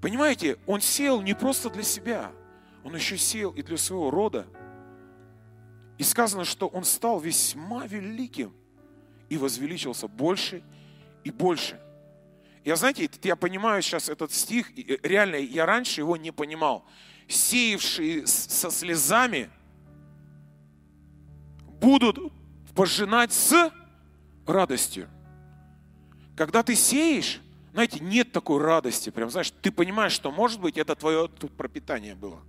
Понимаете, 0.00 0.58
он 0.66 0.80
сеял 0.80 1.22
не 1.22 1.34
просто 1.34 1.70
для 1.70 1.82
себя, 1.82 2.30
он 2.82 2.94
еще 2.94 3.16
сеял 3.16 3.50
и 3.52 3.62
для 3.62 3.78
своего 3.78 4.10
рода. 4.10 4.46
И 5.96 6.02
сказано, 6.02 6.44
что 6.44 6.66
он 6.66 6.84
стал 6.84 7.20
весьма 7.20 7.86
великим 7.86 8.52
и 9.28 9.38
возвеличился 9.38 10.08
больше 10.08 10.62
и 11.22 11.30
больше. 11.30 11.80
Я, 12.64 12.76
знаете, 12.76 13.10
я 13.22 13.36
понимаю 13.36 13.82
сейчас 13.82 14.08
этот 14.08 14.32
стих, 14.32 14.70
э, 14.78 14.98
реально, 15.02 15.36
я 15.36 15.66
раньше 15.66 16.00
его 16.00 16.16
не 16.16 16.30
понимал. 16.30 16.86
Сеявшие 17.28 18.26
со 18.26 18.70
слезами 18.70 19.50
будут 21.80 22.18
пожинать 22.74 23.32
с 23.32 23.70
радостью. 24.46 25.08
Когда 26.36 26.62
ты 26.62 26.74
сеешь, 26.74 27.40
знаете, 27.72 28.00
нет 28.00 28.32
такой 28.32 28.62
радости. 28.62 29.10
Прям, 29.10 29.30
знаешь, 29.30 29.50
ты 29.50 29.70
понимаешь, 29.70 30.12
что, 30.12 30.30
может 30.30 30.60
быть, 30.60 30.78
это 30.78 30.94
твое 30.96 31.28
пропитание 31.28 32.14
было. 32.14 32.40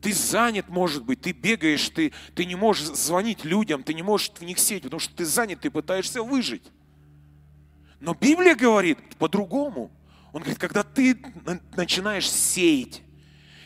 Ты 0.00 0.12
занят, 0.12 0.68
может 0.68 1.04
быть, 1.04 1.20
ты 1.20 1.30
бегаешь, 1.30 1.88
ты, 1.90 2.12
ты 2.34 2.44
не 2.44 2.56
можешь 2.56 2.86
звонить 2.86 3.44
людям, 3.44 3.84
ты 3.84 3.94
не 3.94 4.02
можешь 4.02 4.30
в 4.30 4.42
них 4.42 4.58
сеять, 4.58 4.82
потому 4.82 4.98
что 4.98 5.14
ты 5.14 5.24
занят, 5.24 5.60
ты 5.60 5.70
пытаешься 5.70 6.22
выжить. 6.22 6.64
Но 8.02 8.14
Библия 8.14 8.56
говорит 8.56 8.98
по-другому. 9.16 9.92
Он 10.32 10.42
говорит, 10.42 10.58
когда 10.58 10.82
ты 10.82 11.16
начинаешь 11.76 12.28
сеять, 12.28 13.00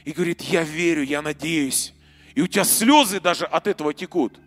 и 0.04 0.12
говорит, 0.12 0.42
я 0.42 0.62
верю, 0.62 1.02
я 1.02 1.22
надеюсь, 1.22 1.94
и 2.34 2.42
у 2.42 2.46
тебя 2.46 2.64
слезы 2.64 3.18
даже 3.18 3.46
от 3.46 3.66
этого 3.66 3.94
текут. 3.94 4.38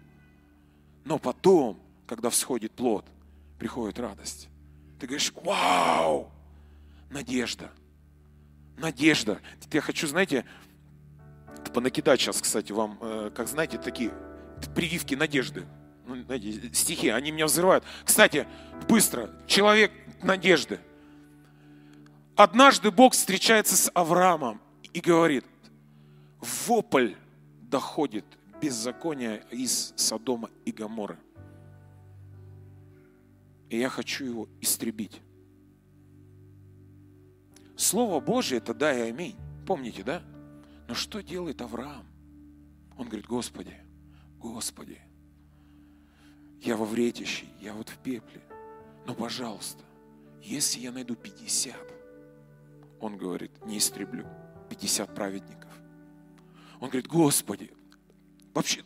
Но 1.05 1.17
потом, 1.17 1.81
когда 2.05 2.29
всходит 2.29 2.71
плод, 2.73 3.05
приходит 3.57 3.99
радость. 3.99 4.47
Ты 4.99 5.07
говоришь, 5.07 5.33
вау, 5.43 6.31
надежда, 7.09 7.71
надежда. 8.77 9.41
Я 9.73 9.81
хочу, 9.81 10.07
знаете, 10.07 10.45
понакидать 11.73 12.21
сейчас, 12.21 12.39
кстати, 12.39 12.71
вам, 12.71 12.99
э, 13.01 13.31
как 13.35 13.47
знаете, 13.47 13.79
такие 13.79 14.13
прививки 14.75 15.15
надежды 15.15 15.65
ну, 16.09 16.23
знаете, 16.23 16.73
стихи, 16.73 17.09
они 17.09 17.31
меня 17.31 17.45
взрывают. 17.45 17.83
Кстати, 18.03 18.47
быстро, 18.87 19.29
человек 19.47 19.91
надежды. 20.23 20.79
Однажды 22.35 22.91
Бог 22.91 23.13
встречается 23.13 23.75
с 23.75 23.91
Авраамом 23.93 24.61
и 24.93 24.99
говорит, 24.99 25.45
вопль 26.39 27.13
доходит 27.61 28.25
беззакония 28.61 29.43
из 29.51 29.93
Содома 29.95 30.49
и 30.65 30.71
Гаморы. 30.71 31.17
И 33.69 33.77
я 33.77 33.89
хочу 33.89 34.25
его 34.25 34.49
истребить. 34.61 35.21
Слово 37.75 38.19
Божье 38.19 38.57
это 38.57 38.73
да 38.73 38.93
и 38.93 39.09
аминь. 39.09 39.35
Помните, 39.65 40.03
да? 40.03 40.21
Но 40.87 40.95
что 40.95 41.21
делает 41.21 41.61
Авраам? 41.61 42.05
Он 42.97 43.07
говорит, 43.07 43.27
Господи, 43.27 43.75
Господи, 44.39 44.99
я 46.61 46.75
во 46.75 46.85
вретище, 46.85 47.45
я 47.61 47.73
вот 47.73 47.89
в 47.89 47.97
пепле. 47.97 48.41
Но, 49.05 49.13
пожалуйста, 49.13 49.83
если 50.41 50.79
я 50.79 50.91
найду 50.91 51.15
50, 51.15 51.75
он 52.99 53.17
говорит, 53.17 53.51
не 53.65 53.77
истреблю, 53.77 54.25
50 54.69 55.13
праведников. 55.15 55.71
Он 56.79 56.89
говорит, 56.89 57.07
Господи, 57.07 57.71
вообще, 58.53 58.83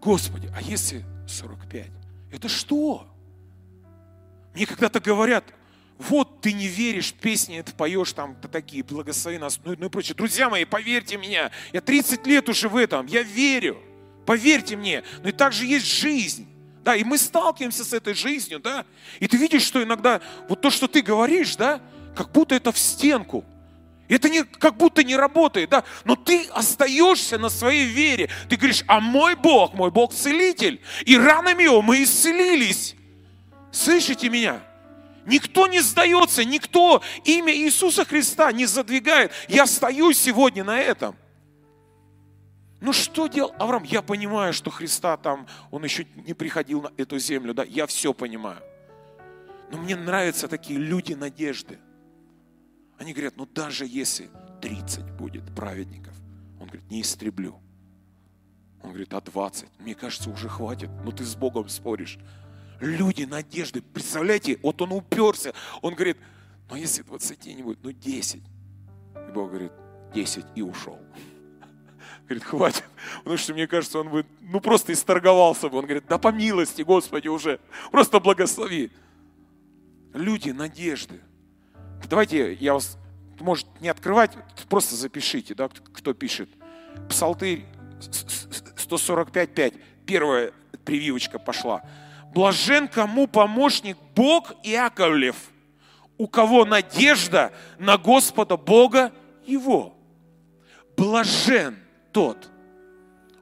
Господи, 0.00 0.50
а 0.54 0.60
если 0.60 1.04
45? 1.26 1.90
Это 2.32 2.48
что? 2.48 3.06
Мне 4.54 4.66
когда-то 4.66 5.00
говорят, 5.00 5.44
вот 5.98 6.40
ты 6.40 6.52
не 6.52 6.66
веришь, 6.66 7.12
песни 7.12 7.58
это 7.58 7.72
поешь, 7.72 8.12
там 8.12 8.36
такие, 8.36 8.82
благослови 8.82 9.38
нас, 9.38 9.60
ну, 9.64 9.74
ну 9.78 9.86
и 9.86 9.88
прочее. 9.88 10.14
Друзья 10.14 10.50
мои, 10.50 10.64
поверьте 10.64 11.18
мне, 11.18 11.50
я 11.72 11.80
30 11.80 12.26
лет 12.26 12.48
уже 12.48 12.68
в 12.68 12.76
этом, 12.76 13.06
я 13.06 13.22
верю. 13.22 13.80
Поверьте 14.26 14.76
мне, 14.76 15.02
но 15.22 15.28
и 15.28 15.32
также 15.32 15.66
есть 15.66 15.86
жизнь. 15.86 16.48
Да, 16.82 16.94
и 16.94 17.02
мы 17.02 17.16
сталкиваемся 17.16 17.82
с 17.84 17.92
этой 17.94 18.14
жизнью, 18.14 18.60
да. 18.60 18.84
И 19.18 19.26
ты 19.26 19.38
видишь, 19.38 19.62
что 19.62 19.82
иногда 19.82 20.20
вот 20.48 20.60
то, 20.60 20.70
что 20.70 20.86
ты 20.86 21.00
говоришь, 21.00 21.56
да, 21.56 21.80
как 22.14 22.30
будто 22.30 22.54
это 22.54 22.72
в 22.72 22.78
стенку. 22.78 23.44
Это 24.06 24.28
не, 24.28 24.44
как 24.44 24.76
будто 24.76 25.02
не 25.02 25.16
работает, 25.16 25.70
да, 25.70 25.82
но 26.04 26.14
ты 26.14 26.46
остаешься 26.50 27.38
на 27.38 27.48
своей 27.48 27.86
вере. 27.86 28.28
Ты 28.50 28.56
говоришь, 28.56 28.84
а 28.86 29.00
мой 29.00 29.34
Бог, 29.34 29.72
мой 29.72 29.90
Бог 29.90 30.12
целитель, 30.12 30.80
и 31.06 31.16
ранами 31.16 31.62
его 31.62 31.80
мы 31.80 32.02
исцелились. 32.02 32.94
Слышите 33.72 34.28
меня? 34.28 34.60
Никто 35.24 35.66
не 35.66 35.80
сдается, 35.80 36.44
никто 36.44 37.02
имя 37.24 37.54
Иисуса 37.54 38.04
Христа 38.04 38.52
не 38.52 38.66
задвигает. 38.66 39.32
Я 39.48 39.66
стою 39.66 40.12
сегодня 40.12 40.64
на 40.64 40.78
этом. 40.78 41.16
Ну 42.80 42.92
что 42.92 43.26
делал 43.28 43.54
Авраам? 43.58 43.84
Я 43.84 44.02
понимаю, 44.02 44.52
что 44.52 44.70
Христа 44.70 45.16
там, 45.16 45.46
он 45.70 45.84
еще 45.84 46.06
не 46.14 46.34
приходил 46.34 46.82
на 46.82 46.92
эту 46.96 47.18
землю, 47.18 47.54
да, 47.54 47.64
я 47.64 47.86
все 47.86 48.12
понимаю. 48.12 48.62
Но 49.70 49.78
мне 49.78 49.96
нравятся 49.96 50.48
такие 50.48 50.78
люди 50.78 51.14
надежды. 51.14 51.78
Они 52.98 53.12
говорят, 53.12 53.36
ну 53.36 53.46
даже 53.46 53.86
если 53.86 54.30
30 54.60 55.12
будет 55.12 55.54
праведников, 55.54 56.14
он 56.60 56.66
говорит, 56.66 56.90
не 56.90 57.00
истреблю. 57.00 57.60
Он 58.82 58.90
говорит, 58.90 59.14
а 59.14 59.20
20? 59.20 59.68
Мне 59.80 59.94
кажется, 59.94 60.30
уже 60.30 60.48
хватит. 60.48 60.90
Ну 61.04 61.10
ты 61.10 61.24
с 61.24 61.34
Богом 61.34 61.68
споришь. 61.68 62.18
Люди 62.80 63.24
надежды, 63.24 63.80
представляете, 63.80 64.58
вот 64.62 64.82
он 64.82 64.92
уперся. 64.92 65.52
Он 65.80 65.94
говорит, 65.94 66.18
ну 66.68 66.76
если 66.76 67.02
20 67.02 67.46
не 67.46 67.62
будет, 67.62 67.78
ну 67.82 67.92
10. 67.92 68.42
И 68.42 69.32
Бог 69.32 69.50
говорит, 69.50 69.72
10 70.14 70.44
и 70.54 70.62
ушел. 70.62 70.98
Говорит, 72.24 72.44
хватит. 72.44 72.84
Потому 73.18 73.36
что, 73.36 73.52
мне 73.52 73.66
кажется, 73.66 73.98
он 73.98 74.08
бы, 74.08 74.26
ну, 74.40 74.60
просто 74.60 74.92
исторговался 74.92 75.68
бы. 75.68 75.78
Он 75.78 75.84
говорит, 75.84 76.04
да 76.08 76.18
по 76.18 76.28
милости, 76.28 76.82
Господи, 76.82 77.28
уже. 77.28 77.60
Просто 77.90 78.18
благослови. 78.18 78.90
Люди 80.14 80.50
надежды. 80.50 81.20
Давайте 82.08 82.54
я 82.54 82.74
вас, 82.74 82.96
может, 83.40 83.66
не 83.80 83.88
открывать, 83.88 84.32
просто 84.68 84.94
запишите, 84.94 85.54
да, 85.54 85.68
кто 85.68 86.14
пишет. 86.14 86.48
Псалтырь 87.08 87.64
145.5. 88.00 89.80
Первая 90.06 90.52
прививочка 90.84 91.38
пошла. 91.38 91.82
Блажен 92.34 92.88
кому 92.88 93.26
помощник 93.26 93.96
Бог 94.14 94.52
Иаковлев, 94.62 95.36
у 96.18 96.26
кого 96.26 96.64
надежда 96.64 97.52
на 97.78 97.96
Господа 97.98 98.56
Бога 98.56 99.12
его. 99.46 99.96
Блажен 100.96 101.83
тот, 102.14 102.48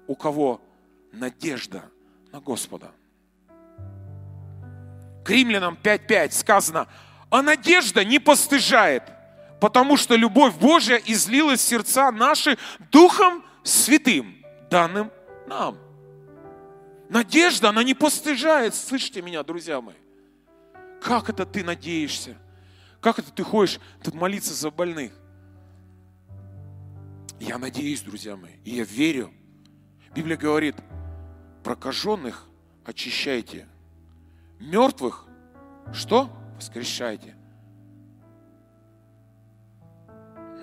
у 0.09 0.17
кого 0.17 0.61
надежда 1.13 1.85
на 2.33 2.41
Господа. 2.41 2.91
К 5.25 5.31
римлянам 5.31 5.79
5.5 5.81 6.33
сказано, 6.33 6.89
а 7.31 7.43
надежда 7.43 8.05
не 8.05 8.19
постыжает, 8.19 9.05
потому 9.61 9.97
что 9.97 10.17
любовь 10.17 10.55
Божья 10.55 10.97
излилась 10.97 11.61
в 11.61 11.65
сердца 11.65 12.11
наши 12.11 12.59
Духом 12.91 13.45
Святым, 13.63 14.43
данным 14.71 15.13
нам. 15.47 15.77
Надежда, 17.09 17.69
она 17.69 17.85
не 17.85 17.95
постыжает. 17.95 18.75
Слышите 18.75 19.23
меня, 19.23 19.43
друзья 19.43 19.81
мои? 19.81 19.95
Как 21.01 21.29
это 21.29 21.45
ты 21.45 21.63
надеешься? 21.63 22.37
Как 23.01 23.19
это 23.19 23.31
ты 23.31 23.45
ходишь 23.45 23.79
тут 24.03 24.15
молиться 24.15 24.55
за 24.55 24.71
больных? 24.71 25.13
Я 27.43 27.59
надеюсь, 27.59 28.03
друзья 28.03 28.37
мои, 28.37 28.53
и 28.65 28.77
я 28.77 28.85
верю. 28.85 29.33
Библия 30.15 30.37
говорит, 30.37 30.77
Прокаженных 31.65 32.47
очищайте. 32.85 33.67
Мертвых 34.61 35.27
что? 35.93 36.31
Воскрешайте. 36.55 37.35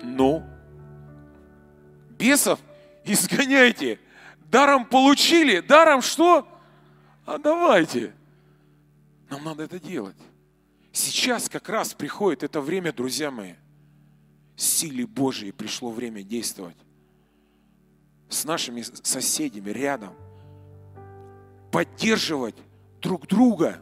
Ну, 0.02 0.42
бесов 2.18 2.58
изгоняйте. 3.04 4.00
Даром 4.50 4.86
получили, 4.86 5.60
даром 5.60 6.00
что? 6.00 6.48
А 7.26 7.36
давайте. 7.36 8.14
Нам 9.28 9.44
надо 9.44 9.64
это 9.64 9.78
делать. 9.78 10.16
Сейчас 10.92 11.50
как 11.50 11.68
раз 11.68 11.92
приходит 11.92 12.42
это 12.42 12.62
время, 12.62 12.90
друзья 12.90 13.30
мои. 13.30 13.52
Силе 14.60 15.06
Божией 15.06 15.52
пришло 15.52 15.90
время 15.90 16.22
действовать. 16.22 16.76
С 18.28 18.44
нашими 18.44 18.82
соседями 18.82 19.70
рядом. 19.70 20.12
Поддерживать 21.72 22.56
друг 23.00 23.26
друга. 23.26 23.80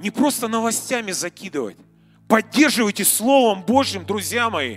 Не 0.00 0.10
просто 0.10 0.48
новостями 0.48 1.12
закидывать. 1.12 1.78
Поддерживайте 2.28 3.06
Словом 3.06 3.64
Божьим, 3.64 4.04
друзья 4.04 4.50
мои. 4.50 4.76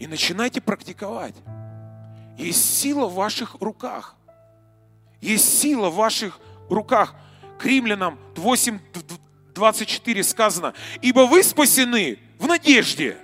И 0.00 0.08
начинайте 0.08 0.60
практиковать. 0.60 1.36
Есть 2.36 2.78
сила 2.80 3.06
в 3.06 3.14
ваших 3.14 3.54
руках. 3.60 4.16
Есть 5.20 5.60
сила 5.60 5.90
в 5.90 5.94
ваших 5.94 6.40
руках. 6.68 7.14
К 7.58 7.66
римлянам 7.66 8.18
8, 8.34 8.80
24 9.54 10.24
сказано, 10.24 10.74
ибо 11.02 11.20
вы 11.26 11.44
спасены 11.44 12.18
в 12.38 12.46
надежде. 12.46 13.16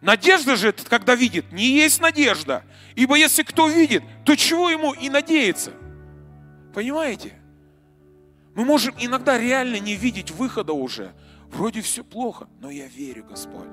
Надежда 0.00 0.56
же, 0.56 0.72
когда 0.72 1.14
видит, 1.14 1.52
не 1.52 1.66
есть 1.66 2.00
надежда. 2.00 2.64
Ибо 2.96 3.16
если 3.16 3.42
кто 3.42 3.68
видит, 3.68 4.02
то 4.24 4.36
чего 4.36 4.68
ему 4.70 4.92
и 4.92 5.08
надеяться? 5.08 5.72
Понимаете? 6.74 7.34
Мы 8.54 8.64
можем 8.64 8.94
иногда 8.98 9.38
реально 9.38 9.78
не 9.78 9.94
видеть 9.94 10.30
выхода 10.30 10.72
уже. 10.72 11.12
Вроде 11.50 11.80
все 11.82 12.02
плохо, 12.02 12.48
но 12.60 12.70
я 12.70 12.86
верю, 12.86 13.24
Господь. 13.24 13.68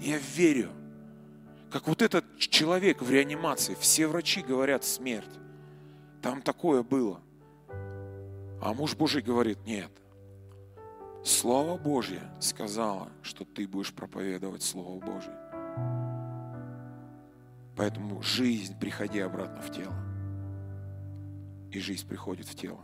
Я 0.00 0.18
верю. 0.34 0.70
Как 1.70 1.86
вот 1.88 2.00
этот 2.00 2.24
человек 2.38 3.02
в 3.02 3.10
реанимации, 3.10 3.76
все 3.78 4.06
врачи 4.06 4.40
говорят 4.40 4.84
смерть. 4.84 5.30
Там 6.22 6.42
такое 6.42 6.82
было. 6.82 7.20
А 8.62 8.72
муж 8.72 8.94
Божий 8.96 9.22
говорит, 9.22 9.58
нет. 9.66 9.90
Слово 11.26 11.76
Божье 11.76 12.22
сказала, 12.38 13.08
что 13.20 13.44
ты 13.44 13.66
будешь 13.66 13.92
проповедовать 13.92 14.62
Слово 14.62 15.04
Божье. 15.04 15.36
Поэтому 17.74 18.22
жизнь, 18.22 18.78
приходи 18.78 19.18
обратно 19.18 19.60
в 19.60 19.72
тело. 19.72 19.96
И 21.72 21.80
жизнь 21.80 22.06
приходит 22.06 22.46
в 22.46 22.54
тело. 22.54 22.78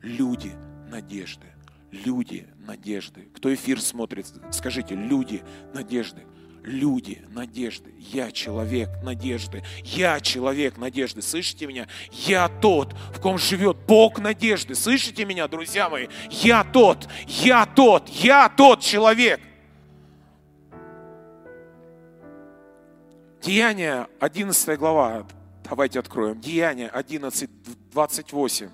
Люди 0.00 0.52
надежды. 0.88 1.48
Люди 1.90 2.46
надежды. 2.56 3.28
Кто 3.34 3.52
эфир 3.52 3.80
смотрит, 3.80 4.32
скажите, 4.52 4.94
люди 4.94 5.42
надежды 5.74 6.22
люди 6.64 7.22
надежды. 7.30 7.92
Я 7.98 8.30
человек 8.30 8.90
надежды. 9.02 9.62
Я 9.84 10.20
человек 10.20 10.76
надежды. 10.76 11.22
Слышите 11.22 11.66
меня? 11.66 11.86
Я 12.10 12.48
тот, 12.48 12.94
в 13.14 13.20
ком 13.20 13.38
живет 13.38 13.76
Бог 13.86 14.18
надежды. 14.18 14.74
Слышите 14.74 15.24
меня, 15.24 15.48
друзья 15.48 15.88
мои? 15.88 16.08
Я 16.30 16.64
тот, 16.64 17.08
я 17.26 17.66
тот, 17.66 18.08
я 18.08 18.48
тот 18.48 18.80
человек. 18.80 19.40
Деяние, 23.42 24.06
11 24.20 24.78
глава. 24.78 25.26
Давайте 25.64 25.98
откроем. 25.98 26.40
Деяние 26.40 26.88
11, 26.88 27.48
28. 27.92 28.68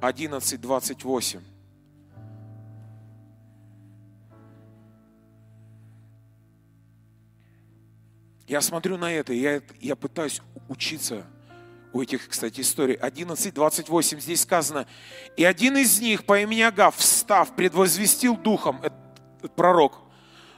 11, 0.00 0.60
28. 0.60 1.51
Я 8.52 8.60
смотрю 8.60 8.98
на 8.98 9.10
это, 9.10 9.32
я, 9.32 9.62
я 9.80 9.96
пытаюсь 9.96 10.42
учиться 10.68 11.24
у 11.94 12.02
этих, 12.02 12.28
кстати, 12.28 12.60
историй. 12.60 12.96
11, 12.96 13.54
28 13.54 14.20
здесь 14.20 14.42
сказано. 14.42 14.86
И 15.38 15.44
один 15.44 15.78
из 15.78 16.02
них 16.02 16.26
по 16.26 16.38
имени 16.38 16.60
Агав, 16.60 16.94
встав, 16.96 17.56
предвозвестил 17.56 18.36
духом, 18.36 18.82
этот 18.82 19.56
пророк, 19.56 20.00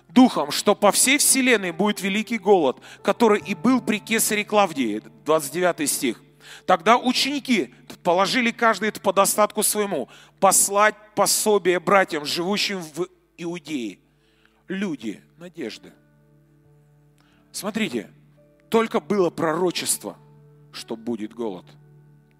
духом, 0.09 0.51
что 0.51 0.75
по 0.75 0.91
всей 0.91 1.19
вселенной 1.19 1.71
будет 1.71 2.01
великий 2.01 2.39
голод, 2.39 2.81
который 3.05 3.41
и 3.41 3.55
был 3.55 3.81
при 3.81 4.01
кесаре 4.01 4.45
Клавдии. 4.45 5.01
29 5.25 5.89
стих. 5.89 6.21
Тогда 6.67 6.99
ученики 6.99 7.77
положили 8.03 8.51
каждый 8.51 8.89
это 8.89 9.01
по 9.01 9.13
достатку 9.13 9.63
своему, 9.63 10.09
послать 10.41 10.97
пособие 11.15 11.79
братьям, 11.79 12.25
живущим 12.25 12.81
в 12.81 13.07
Иудее. 13.37 14.01
Люди 14.67 15.23
надежды– 15.39 15.93
Смотрите, 17.55 18.11
только 18.69 18.99
было 18.99 19.31
пророчество, 19.31 20.17
что 20.73 20.97
будет 20.97 21.33
голод. 21.33 21.65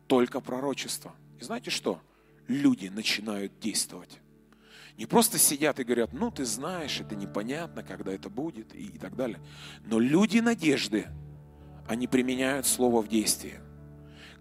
Только 0.09 0.41
пророчество. 0.41 1.13
И 1.39 1.45
знаете 1.45 1.71
что? 1.71 2.01
Люди 2.49 2.89
начинают 2.89 3.61
действовать. 3.61 4.19
Не 4.99 5.07
просто 5.07 5.39
сидят 5.39 5.79
и 5.79 5.85
говорят, 5.85 6.13
ну 6.13 6.33
ты 6.33 6.45
знаешь, 6.45 7.01
это 7.01 7.15
непонятно, 7.15 7.85
когда 7.85 8.13
это 8.13 8.29
будет 8.29 8.75
и, 8.75 8.87
и 8.87 8.99
так 8.99 9.15
далее. 9.15 9.39
Но 9.85 10.01
люди 10.01 10.39
надежды, 10.39 11.07
они 11.87 12.09
применяют 12.09 12.67
слово 12.67 13.01
в 13.01 13.07
действии. 13.07 13.61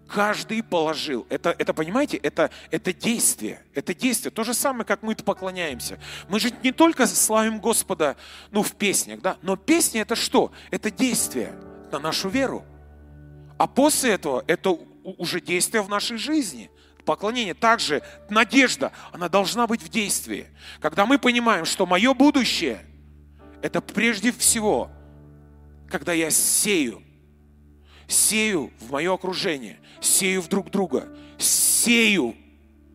Каждый 0.08 0.62
положил. 0.62 1.26
Это, 1.30 1.54
это 1.58 1.72
понимаете, 1.72 2.18
это, 2.18 2.50
это 2.70 2.92
действие. 2.92 3.62
Это 3.74 3.94
действие. 3.94 4.30
То 4.30 4.44
же 4.44 4.54
самое, 4.54 4.84
как 4.84 5.02
мы 5.02 5.16
поклоняемся. 5.16 5.98
Мы 6.28 6.40
же 6.40 6.52
не 6.62 6.72
только 6.72 7.06
славим 7.06 7.58
Господа 7.58 8.16
ну, 8.50 8.62
в 8.62 8.72
песнях, 8.72 9.20
да, 9.20 9.38
но 9.42 9.56
песня 9.56 10.02
это 10.02 10.14
что? 10.14 10.52
Это 10.70 10.90
действие 10.90 11.54
на 11.90 11.98
нашу 11.98 12.28
веру. 12.28 12.64
А 13.56 13.66
после 13.66 14.12
этого 14.12 14.44
это 14.46 14.76
уже 15.04 15.40
действие 15.40 15.82
в 15.82 15.88
нашей 15.88 16.18
жизни. 16.18 16.70
Поклонение 17.04 17.54
также, 17.54 18.02
надежда, 18.30 18.92
она 19.12 19.28
должна 19.28 19.66
быть 19.66 19.82
в 19.82 19.88
действии. 19.88 20.46
Когда 20.80 21.06
мы 21.06 21.18
понимаем, 21.18 21.64
что 21.64 21.86
мое 21.86 22.14
будущее, 22.14 22.84
это 23.62 23.80
прежде 23.80 24.32
всего, 24.32 24.90
когда 25.90 26.12
я 26.12 26.30
сею, 26.30 27.02
сею 28.08 28.72
в 28.80 28.90
мое 28.90 29.12
окружение, 29.12 29.78
сею 30.04 30.42
в 30.42 30.48
друг 30.48 30.70
друга, 30.70 31.08
сею, 31.38 32.36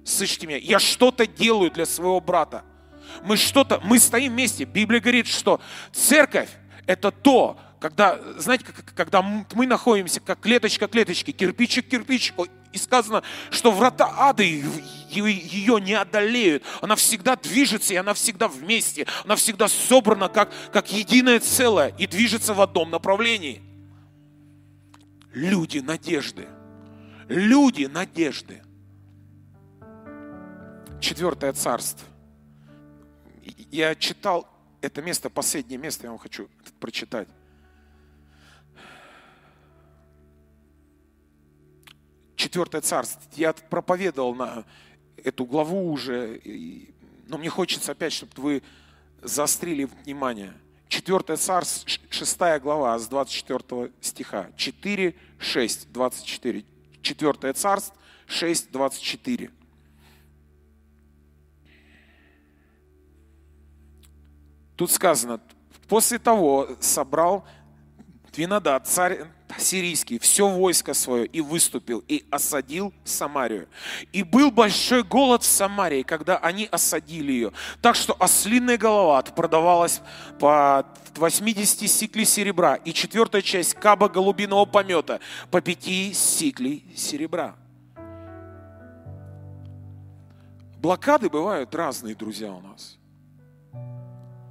слышите 0.05 0.47
меня, 0.47 0.57
я 0.57 0.79
что-то 0.79 1.25
делаю 1.25 1.71
для 1.71 1.85
своего 1.85 2.19
брата. 2.21 2.63
Мы 3.23 3.37
что-то, 3.37 3.81
мы 3.83 3.99
стоим 3.99 4.33
вместе. 4.33 4.65
Библия 4.65 5.01
говорит, 5.01 5.27
что 5.27 5.59
церковь– 5.91 6.49
это 6.85 7.11
то, 7.11 7.57
когда, 7.79 8.19
знаете, 8.37 8.65
когда 8.95 9.21
мы 9.21 9.65
находимся 9.65 10.19
как 10.19 10.39
клеточка 10.41 10.87
клеточки, 10.87 11.31
кирпичик 11.31 11.87
кирпич, 11.87 12.33
и 12.71 12.77
сказано, 12.77 13.23
что 13.49 13.71
врата 13.71 14.13
ада 14.15 14.43
ее 14.43 15.81
не 15.81 15.93
одолеют. 15.93 16.63
Она 16.81 16.95
всегда 16.95 17.35
движется, 17.35 17.93
и 17.95 17.97
она 17.97 18.13
всегда 18.13 18.47
вместе. 18.47 19.07
Она 19.25 19.35
всегда 19.35 19.67
собрана 19.67 20.29
как, 20.29 20.51
как 20.71 20.91
единое 20.91 21.39
целое 21.39 21.95
и 21.97 22.05
движется 22.05 22.53
в 22.53 22.61
одном 22.61 22.91
направлении. 22.91 23.63
Люди 25.33 25.79
надежды– 25.79 26.47
люди 27.29 27.85
надежды. 27.85 28.61
Четвертое 30.99 31.53
царство. 31.53 32.05
Я 33.71 33.95
читал 33.95 34.47
это 34.81 35.01
место, 35.01 35.29
последнее 35.29 35.77
место, 35.77 36.07
я 36.07 36.09
вам 36.09 36.19
хочу 36.19 36.49
прочитать. 36.79 37.27
Четвертое 42.35 42.81
царство. 42.81 43.21
Я 43.35 43.53
проповедовал 43.53 44.33
на 44.33 44.65
эту 45.17 45.45
главу 45.45 45.91
уже, 45.91 46.41
но 47.27 47.37
мне 47.37 47.49
хочется 47.49 47.91
опять, 47.91 48.13
чтобы 48.13 48.31
вы 48.35 48.63
заострили 49.21 49.83
внимание. 49.83 50.53
Четвертое 50.87 51.37
царство, 51.37 51.87
шестая 52.09 52.59
глава 52.59 52.97
с 52.97 53.07
24 53.07 53.91
стиха. 54.01 54.49
4, 54.55 55.15
6, 55.37 55.91
24. 55.91 56.65
4 57.01 57.53
царств 57.53 57.93
6, 58.27 58.71
24. 58.71 59.51
Тут 64.75 64.91
сказано, 64.91 65.41
после 65.87 66.19
того 66.19 66.69
собрал 66.79 67.45
Двинадад, 68.33 68.87
царь 68.87 69.25
сирийский 69.57 70.19
все 70.19 70.47
войско 70.47 70.93
свое 70.93 71.25
и 71.25 71.41
выступил, 71.41 72.03
и 72.07 72.25
осадил 72.29 72.93
Самарию. 73.03 73.67
И 74.13 74.23
был 74.23 74.51
большой 74.51 75.03
голод 75.03 75.43
в 75.43 75.45
Самарии, 75.45 76.03
когда 76.03 76.37
они 76.37 76.67
осадили 76.71 77.31
ее, 77.31 77.53
так 77.81 77.95
что 77.95 78.15
ослиная 78.19 78.77
голова 78.77 79.21
продавалась 79.21 80.01
по 80.39 80.85
80 81.15 81.89
сиклей 81.89 82.25
серебра, 82.25 82.75
и 82.75 82.93
четвертая 82.93 83.41
часть 83.41 83.73
каба 83.73 84.09
голубиного 84.09 84.65
помета 84.65 85.19
по 85.51 85.61
5 85.61 86.15
сиклей 86.15 86.85
серебра. 86.95 87.55
Блокады 90.77 91.29
бывают 91.29 91.75
разные, 91.75 92.15
друзья, 92.15 92.53
у 92.53 92.61
нас. 92.61 92.97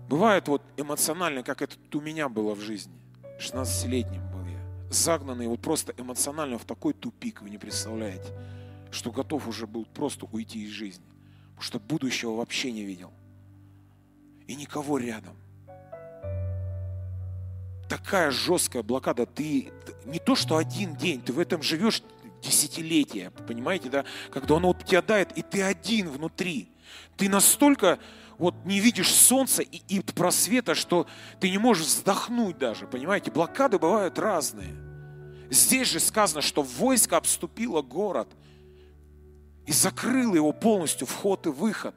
Бывает 0.09 0.49
вот 0.49 0.63
эмоционально, 0.77 1.43
как 1.43 1.63
это 1.63 1.77
у 1.95 2.01
меня 2.01 2.29
было 2.29 2.55
в 2.55 2.61
жизни. 2.61 2.93
16-летним 3.39 4.23
был 4.31 4.45
я. 4.47 4.61
Загнанный 4.91 5.47
вот 5.47 5.61
просто 5.61 5.95
эмоционально 5.97 6.59
в 6.59 6.65
такой 6.65 6.93
тупик, 6.93 7.43
вы 7.43 7.51
не 7.51 7.59
представляете, 7.59 8.33
что 8.91 9.11
готов 9.11 9.47
уже 9.47 9.67
был 9.67 9.85
просто 9.85 10.27
уйти 10.27 10.65
из 10.65 10.71
жизни. 10.71 11.05
Потому 11.51 11.63
что 11.63 11.81
будущего 11.81 12.35
вообще 12.37 12.73
не 12.73 12.85
видел. 12.85 13.13
И 14.47 14.55
никого 14.55 14.99
рядом. 14.99 15.37
Такая 17.89 18.31
жесткая 18.31 18.83
блокада. 18.83 19.27
Ты 19.27 19.73
не 20.05 20.19
то, 20.19 20.35
что 20.35 20.57
один 20.57 20.97
день, 20.97 21.21
ты 21.21 21.33
в 21.33 21.39
этом 21.39 21.63
живешь 21.63 22.03
десятилетия, 22.43 23.31
понимаете, 23.47 23.89
да? 23.89 24.05
Когда 24.31 24.55
он 24.55 24.63
вот 24.63 24.85
тебя 24.85 25.03
дает, 25.03 25.37
и 25.37 25.43
ты 25.43 25.63
один 25.63 26.09
внутри. 26.09 26.71
Ты 27.17 27.29
настолько 27.29 27.99
вот 28.39 28.55
не 28.65 28.81
видишь 28.81 29.13
солнца 29.13 29.63
и, 29.63 29.83
и 29.89 30.01
просвета, 30.01 30.75
что 30.75 31.07
ты 31.41 31.51
не 31.51 31.59
можешь 31.59 31.87
вздохнуть 31.87 32.57
даже, 32.57 32.87
понимаете? 32.87 33.31
Блокады 33.31 33.79
бывают 33.79 34.19
разные. 34.19 34.75
Здесь 35.51 35.89
же 35.89 36.01
сказано, 36.01 36.41
что 36.41 36.63
войско 36.63 37.17
обступило 37.17 37.83
город 37.83 38.29
и 39.67 39.73
закрыло 39.73 40.37
его 40.37 40.53
полностью 40.53 41.07
вход 41.07 41.47
и 41.47 41.51
выход. 41.51 41.95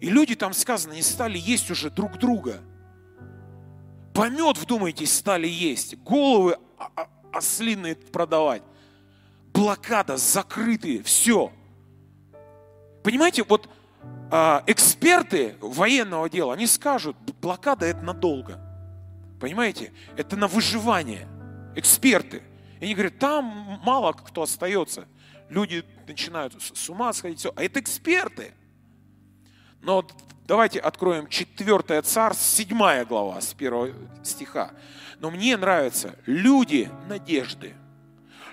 И 0.00 0.10
люди 0.10 0.34
там, 0.34 0.52
сказано, 0.52 0.92
не 0.92 1.02
стали 1.02 1.38
есть 1.38 1.70
уже 1.70 1.90
друг 1.90 2.18
друга. 2.18 2.60
Помет, 4.14 4.58
вдумайтесь, 4.58 5.12
стали 5.12 5.48
есть. 5.48 5.96
Головы 6.02 6.58
ослиные 7.32 7.96
продавать. 7.96 8.62
Блокада, 9.52 10.16
закрытые, 10.16 11.02
все. 11.02 11.52
Понимаете, 13.02 13.44
вот 13.44 13.68
эксперты 14.66 15.56
военного 15.60 16.28
дела, 16.30 16.54
они 16.54 16.66
скажут, 16.66 17.16
блокада 17.40 17.86
это 17.86 18.02
надолго. 18.02 18.60
Понимаете? 19.40 19.92
Это 20.16 20.36
на 20.36 20.46
выживание. 20.46 21.26
Эксперты. 21.74 22.42
И 22.78 22.84
они 22.84 22.94
говорят, 22.94 23.18
там 23.18 23.80
мало 23.84 24.12
кто 24.12 24.42
остается. 24.42 25.08
Люди 25.48 25.84
начинают 26.06 26.54
с 26.62 26.88
ума 26.88 27.12
сходить. 27.12 27.38
Все. 27.40 27.52
А 27.56 27.62
это 27.62 27.80
эксперты. 27.80 28.52
Но 29.82 30.06
давайте 30.46 30.78
откроем 30.78 31.26
4 31.26 32.02
царств, 32.02 32.44
7 32.44 33.04
глава 33.04 33.40
с 33.40 33.54
1 33.58 33.94
стиха. 34.22 34.72
Но 35.18 35.30
мне 35.30 35.56
нравятся 35.56 36.16
люди 36.26 36.90
надежды. 37.08 37.74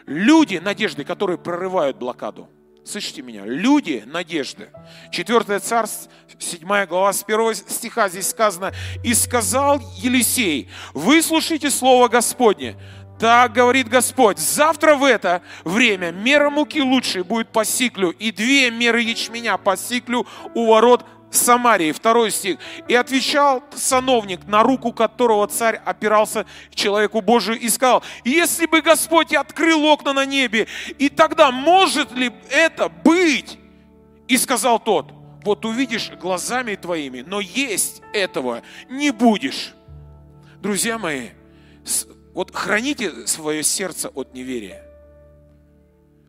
Люди 0.05 0.57
надежды, 0.57 1.03
которые 1.03 1.37
прорывают 1.37 1.97
блокаду. 1.97 2.49
Слышите 2.87 3.21
меня? 3.21 3.43
Люди 3.43 4.03
надежды. 4.05 4.69
Четвертое 5.11 5.59
царство, 5.59 6.09
седьмая 6.39 6.87
глава, 6.87 7.11
с 7.11 7.21
первого 7.21 7.53
стиха 7.53 8.07
здесь 8.07 8.29
сказано. 8.29 8.71
«И 9.03 9.13
сказал 9.13 9.81
Елисей, 9.97 10.69
выслушайте 10.93 11.69
слово 11.69 12.07
Господне, 12.07 12.77
так 13.19 13.51
говорит 13.51 13.89
Господь, 13.89 14.37
завтра 14.37 14.95
в 14.95 15.03
это 15.03 15.41
время 15.65 16.11
мера 16.11 16.49
муки 16.49 16.81
лучшей 16.81 17.23
будет 17.23 17.49
по 17.49 17.65
сиклю, 17.65 18.11
и 18.11 18.31
две 18.31 18.71
меры 18.71 19.01
ячменя 19.01 19.57
по 19.57 19.75
сиклю 19.75 20.25
у 20.53 20.67
ворот 20.67 21.03
Самарии, 21.29 21.91
второй 21.91 22.31
стих. 22.31 22.57
«И 22.87 22.95
отвечал 22.95 23.63
сановник, 23.75 24.45
на 24.47 24.63
руку 24.63 24.93
которого 24.93 25.47
царь 25.47 25.75
опирался 25.83 26.45
человеку 26.73 27.21
Божию, 27.21 27.59
и 27.59 27.69
сказал, 27.69 28.03
если 28.23 28.65
бы 28.65 28.81
Господь 28.81 29.33
открыл 29.33 29.85
окна 29.85 30.13
на 30.13 30.25
небе, 30.25 30.67
и 30.97 31.09
тогда 31.09 31.51
может 31.51 32.11
ли 32.13 32.31
это 32.49 32.89
быть? 32.89 33.59
И 34.27 34.37
сказал 34.37 34.79
тот, 34.79 35.11
вот 35.43 35.65
увидишь 35.65 36.11
глазами 36.11 36.75
твоими, 36.75 37.23
но 37.25 37.39
есть 37.39 38.01
этого 38.13 38.61
не 38.89 39.11
будешь. 39.11 39.73
Друзья 40.61 40.97
мои, 40.97 41.29
вот 42.33 42.53
храните 42.53 43.27
свое 43.27 43.63
сердце 43.63 44.09
от 44.09 44.33
неверия. 44.33 44.86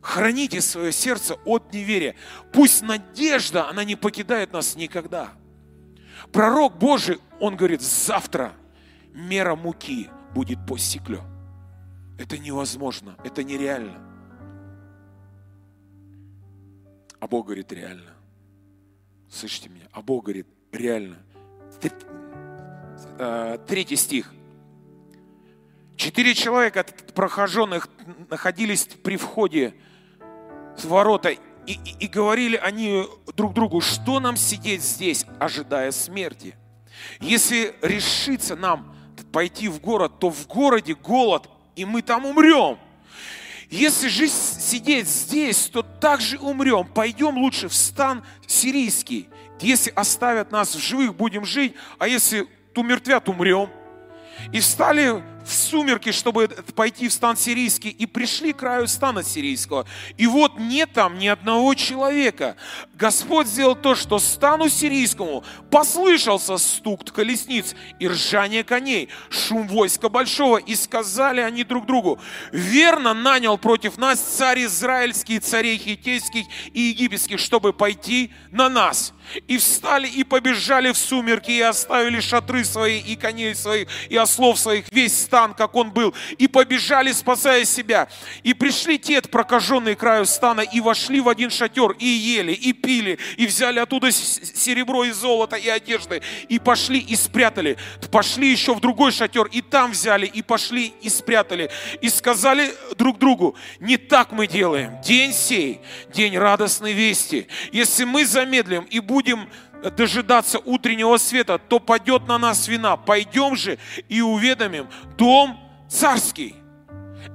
Храните 0.09 0.59
свое 0.59 0.91
сердце 0.91 1.35
от 1.45 1.71
неверия. 1.71 2.15
Пусть 2.51 2.81
надежда, 2.81 3.69
она 3.69 3.83
не 3.83 3.95
покидает 3.95 4.53
нас 4.53 4.75
никогда. 4.75 5.33
Пророк 6.31 6.79
Божий, 6.79 7.19
он 7.39 7.55
говорит, 7.55 7.83
завтра 7.83 8.53
мера 9.13 9.55
муки 9.55 10.09
будет 10.33 10.65
по 10.65 10.79
стеклю. 10.79 11.21
Это 12.17 12.39
невозможно, 12.39 13.17
это 13.23 13.43
нереально. 13.43 13.99
А 17.19 17.27
Бог 17.27 17.45
говорит, 17.45 17.71
реально. 17.71 18.15
Слышите 19.29 19.69
меня? 19.69 19.85
А 19.91 20.01
Бог 20.01 20.23
говорит, 20.23 20.47
реально. 20.71 21.19
Э, 23.19 23.59
третий 23.67 23.95
стих. 23.95 24.33
Четыре 25.97 26.33
человека 26.33 26.83
прохоженных 27.13 27.89
находились 28.27 28.85
при 29.03 29.15
входе 29.15 29.75
ворота, 30.85 31.29
и, 31.29 31.39
и, 31.65 31.95
и 31.99 32.07
говорили 32.07 32.55
они 32.55 33.05
друг 33.35 33.53
другу, 33.53 33.81
что 33.81 34.19
нам 34.19 34.37
сидеть 34.37 34.83
здесь, 34.83 35.25
ожидая 35.39 35.91
смерти? 35.91 36.55
Если 37.19 37.75
решится 37.81 38.55
нам 38.55 38.95
пойти 39.31 39.67
в 39.67 39.79
город, 39.79 40.19
то 40.19 40.29
в 40.29 40.47
городе 40.47 40.95
голод, 40.95 41.49
и 41.75 41.85
мы 41.85 42.01
там 42.01 42.25
умрем. 42.25 42.77
Если 43.69 44.07
же 44.07 44.27
сидеть 44.27 45.07
здесь, 45.07 45.67
то 45.67 45.83
также 45.83 46.39
умрем. 46.39 46.87
Пойдем 46.87 47.37
лучше 47.37 47.67
в 47.67 47.75
стан 47.75 48.25
сирийский. 48.47 49.29
Если 49.61 49.91
оставят 49.91 50.51
нас 50.51 50.73
в 50.73 50.79
живых, 50.79 51.15
будем 51.15 51.45
жить, 51.45 51.75
а 51.99 52.07
если 52.07 52.47
умертвят, 52.75 53.29
умрем. 53.29 53.69
И 54.51 54.59
встали 54.59 55.21
в 55.45 55.53
сумерки, 55.53 56.11
чтобы 56.11 56.47
пойти 56.75 57.07
в 57.07 57.13
стан 57.13 57.37
сирийский, 57.37 57.89
и 57.89 58.05
пришли 58.05 58.53
к 58.53 58.57
краю 58.57 58.87
стана 58.87 59.23
сирийского. 59.23 59.85
И 60.17 60.27
вот 60.27 60.59
нет 60.59 60.91
там 60.93 61.17
ни 61.17 61.27
одного 61.27 61.73
человека. 61.73 62.55
Господь 62.93 63.47
сделал 63.47 63.75
то, 63.75 63.95
что 63.95 64.19
стану 64.19 64.69
сирийскому 64.69 65.43
послышался 65.71 66.57
стук 66.57 67.05
колесниц 67.11 67.75
и 67.99 68.07
ржание 68.07 68.63
коней, 68.63 69.09
шум 69.29 69.67
войска 69.67 70.09
большого, 70.09 70.57
и 70.57 70.75
сказали 70.75 71.41
они 71.41 71.63
друг 71.63 71.85
другу, 71.85 72.19
верно 72.51 73.13
нанял 73.13 73.57
против 73.57 73.97
нас 73.97 74.19
царь 74.19 74.65
израильский, 74.65 75.39
царей 75.39 75.77
хитейских 75.77 76.45
и 76.73 76.81
египетских, 76.81 77.39
чтобы 77.39 77.73
пойти 77.73 78.31
на 78.51 78.69
нас. 78.69 79.13
И 79.47 79.57
встали 79.57 80.07
и 80.07 80.23
побежали 80.23 80.91
в 80.91 80.97
сумерки, 80.97 81.51
и 81.51 81.61
оставили 81.61 82.19
шатры 82.19 82.63
свои, 82.65 82.99
и 82.99 83.15
коней 83.15 83.53
своих, 83.55 83.87
и 84.09 84.15
ослов 84.15 84.59
своих, 84.59 84.85
весь 84.91 85.13
стан 85.29 85.53
как 85.53 85.75
он 85.75 85.91
был, 85.91 86.15
и 86.39 86.47
побежали, 86.47 87.11
спасая 87.11 87.63
себя. 87.63 88.07
И 88.41 88.55
пришли 88.55 88.97
те, 88.97 89.21
прокаженные 89.21 89.95
краю 89.95 90.25
стана, 90.25 90.61
и 90.61 90.81
вошли 90.81 91.21
в 91.21 91.29
один 91.29 91.51
шатер, 91.51 91.91
и 91.99 92.07
ели, 92.07 92.51
и 92.51 92.73
пили, 92.73 93.19
и 93.37 93.45
взяли 93.45 93.77
оттуда 93.77 94.11
серебро 94.11 95.03
и 95.03 95.11
золото, 95.11 95.55
и 95.55 95.69
одежды, 95.69 96.23
и 96.47 96.57
пошли 96.57 96.97
и 96.97 97.15
спрятали. 97.15 97.77
Пошли 98.11 98.49
еще 98.49 98.73
в 98.73 98.79
другой 98.79 99.11
шатер, 99.11 99.45
и 99.51 99.61
там 99.61 99.91
взяли, 99.91 100.25
и 100.25 100.41
пошли 100.41 100.93
и 101.01 101.09
спрятали. 101.09 101.69
И 102.01 102.09
сказали 102.09 102.73
друг 102.97 103.19
другу, 103.19 103.55
не 103.79 103.97
так 103.97 104.31
мы 104.31 104.47
делаем. 104.47 104.99
День 105.01 105.31
сей, 105.31 105.81
день 106.11 106.37
радостной 106.37 106.93
вести. 106.93 107.47
Если 107.71 108.03
мы 108.03 108.25
замедлим 108.25 108.85
и 108.85 108.99
будем 108.99 109.47
дожидаться 109.81 110.59
утреннего 110.59 111.17
света, 111.17 111.57
то 111.57 111.79
падет 111.79 112.27
на 112.27 112.37
нас 112.37 112.67
вина. 112.67 112.97
Пойдем 112.97 113.55
же 113.55 113.77
и 114.07 114.21
уведомим 114.21 114.89
дом 115.17 115.59
царский. 115.89 116.55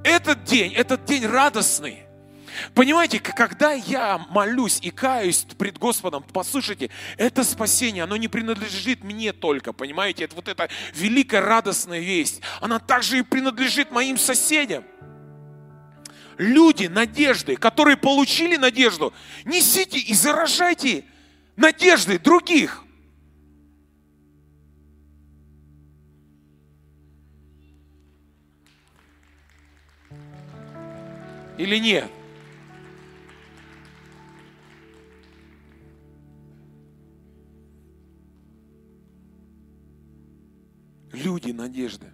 Этот 0.03 0.43
день, 0.43 0.73
этот 0.73 1.05
день 1.05 1.25
радостный. 1.25 2.05
Понимаете, 2.73 3.19
когда 3.19 3.73
я 3.73 4.17
молюсь 4.29 4.79
и 4.81 4.89
каюсь 4.89 5.45
пред 5.57 5.77
Господом, 5.77 6.23
послушайте, 6.31 6.89
это 7.17 7.43
спасение, 7.43 8.03
оно 8.03 8.15
не 8.15 8.27
принадлежит 8.27 9.03
мне 9.03 9.33
только, 9.33 9.73
понимаете, 9.73 10.23
это 10.23 10.35
вот 10.35 10.47
эта 10.47 10.69
великая 10.93 11.41
радостная 11.41 11.99
весть, 11.99 12.41
она 12.61 12.79
также 12.79 13.19
и 13.19 13.23
принадлежит 13.23 13.91
моим 13.91 14.17
соседям. 14.17 14.85
Люди 16.37 16.87
надежды, 16.87 17.55
которые 17.55 17.97
получили 17.97 18.55
надежду, 18.57 19.13
несите 19.45 19.97
и 19.99 20.13
заражайте 20.13 21.05
надежды 21.55 22.19
других. 22.19 22.81
Или 31.57 31.77
нет? 31.77 32.11
Люди 41.13 41.51
надежды. 41.51 42.07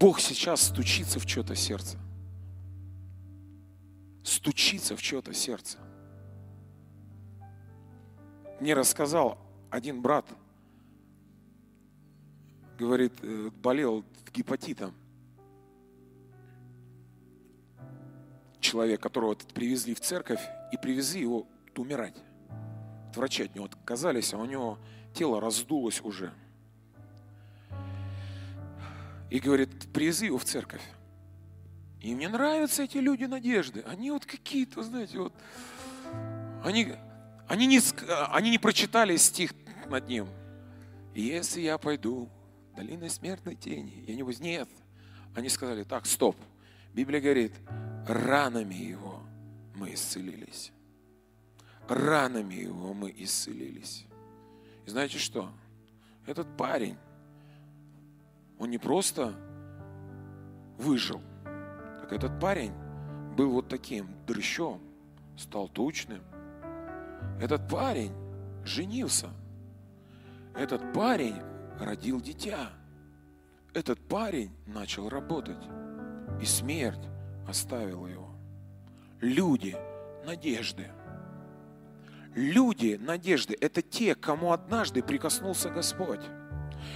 Бог 0.00 0.18
сейчас 0.18 0.62
стучится 0.62 1.20
в 1.20 1.26
чье-то 1.26 1.54
сердце. 1.54 2.01
Стучится 4.32 4.96
в 4.96 5.02
чье-то 5.02 5.34
сердце. 5.34 5.76
Мне 8.60 8.72
рассказал 8.72 9.36
один 9.68 10.00
брат, 10.00 10.24
говорит, 12.78 13.12
э, 13.20 13.50
болел 13.62 14.06
гепатитом. 14.32 14.94
Человек, 18.58 19.02
которого 19.02 19.34
привезли 19.34 19.94
в 19.94 20.00
церковь 20.00 20.40
и 20.72 20.78
привезли 20.78 21.20
его 21.20 21.46
умирать. 21.76 22.16
Врачи 23.14 23.42
от 23.42 23.54
него 23.54 23.66
отказались, 23.66 24.32
а 24.32 24.38
у 24.38 24.46
него 24.46 24.78
тело 25.12 25.42
раздулось 25.42 26.00
уже. 26.00 26.32
И 29.28 29.38
говорит, 29.40 29.92
привези 29.92 30.26
его 30.26 30.38
в 30.38 30.44
церковь. 30.44 30.82
И 32.02 32.16
мне 32.16 32.28
нравятся 32.28 32.82
эти 32.82 32.98
люди 32.98 33.24
надежды. 33.24 33.84
Они 33.86 34.10
вот 34.10 34.26
какие-то, 34.26 34.82
знаете, 34.82 35.18
вот... 35.18 35.32
Они, 36.64 36.94
они, 37.46 37.66
не, 37.66 37.80
они 38.30 38.50
не 38.50 38.58
прочитали 38.58 39.16
стих 39.16 39.54
над 39.88 40.08
ним. 40.08 40.26
Если 41.14 41.60
я 41.60 41.78
пойду 41.78 42.28
долиной 42.76 43.08
смертной 43.08 43.54
тени, 43.54 44.04
я 44.06 44.16
не 44.16 44.24
буду... 44.24 44.42
Нет. 44.42 44.68
Они 45.36 45.48
сказали, 45.48 45.84
так, 45.84 46.06
стоп. 46.06 46.36
Библия 46.92 47.20
говорит, 47.20 47.52
ранами 48.08 48.74
его 48.74 49.20
мы 49.76 49.94
исцелились. 49.94 50.72
Ранами 51.88 52.54
его 52.54 52.94
мы 52.94 53.14
исцелились. 53.16 54.06
И 54.86 54.90
знаете 54.90 55.18
что? 55.18 55.52
Этот 56.26 56.56
парень, 56.56 56.96
он 58.58 58.70
не 58.70 58.78
просто 58.78 59.34
выжил, 60.78 61.22
этот 62.12 62.38
парень 62.40 62.72
был 63.36 63.50
вот 63.52 63.68
таким 63.68 64.14
дрыщом, 64.26 64.80
стал 65.36 65.68
тучным. 65.68 66.22
Этот 67.40 67.68
парень 67.68 68.12
женился. 68.64 69.30
Этот 70.54 70.92
парень 70.92 71.36
родил 71.80 72.20
дитя. 72.20 72.70
Этот 73.74 73.98
парень 74.06 74.50
начал 74.66 75.08
работать. 75.08 75.64
И 76.40 76.44
смерть 76.44 77.08
оставила 77.48 78.06
его. 78.06 78.30
Люди 79.20 79.76
надежды– 80.24 80.90
Люди 82.34 82.98
надежды– 83.00 83.56
это 83.60 83.82
те, 83.82 84.14
кому 84.14 84.52
однажды 84.52 85.02
прикоснулся 85.02 85.68
Господь. 85.68 86.22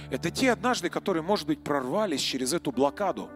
Это 0.09 0.31
те 0.31 0.51
однажды, 0.51 0.89
которые, 0.89 1.21
может 1.21 1.45
быть, 1.45 1.63
прорвались 1.63 2.21
через 2.21 2.53
эту 2.53 2.71
блокаду. 2.71 3.29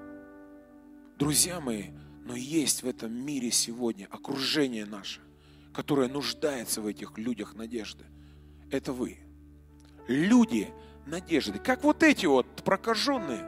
Друзья 1.21 1.59
мои, 1.59 1.83
но 2.25 2.35
есть 2.35 2.81
в 2.81 2.87
этом 2.87 3.13
мире 3.13 3.51
сегодня 3.51 4.07
окружение 4.09 4.87
наше, 4.87 5.19
которое 5.71 6.09
нуждается 6.09 6.81
в 6.81 6.87
этих 6.87 7.15
людях 7.19 7.53
надежды. 7.53 8.05
Это 8.71 8.91
вы. 8.91 9.19
Люди 10.07 10.67
надежды. 11.05 11.59
Как 11.59 11.83
вот 11.83 12.01
эти 12.01 12.25
вот 12.25 12.47
прокаженные. 12.63 13.45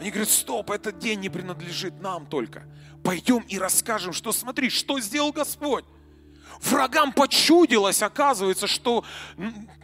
Они 0.00 0.08
говорят, 0.08 0.30
стоп, 0.30 0.70
этот 0.70 1.00
день 1.00 1.20
не 1.20 1.28
принадлежит 1.28 2.00
нам 2.00 2.24
только. 2.24 2.64
Пойдем 3.04 3.44
и 3.46 3.58
расскажем, 3.58 4.14
что 4.14 4.32
смотри, 4.32 4.70
что 4.70 4.98
сделал 4.98 5.32
Господь. 5.32 5.84
Врагам 6.62 7.12
почудилось, 7.12 8.02
оказывается, 8.02 8.66
что 8.66 9.04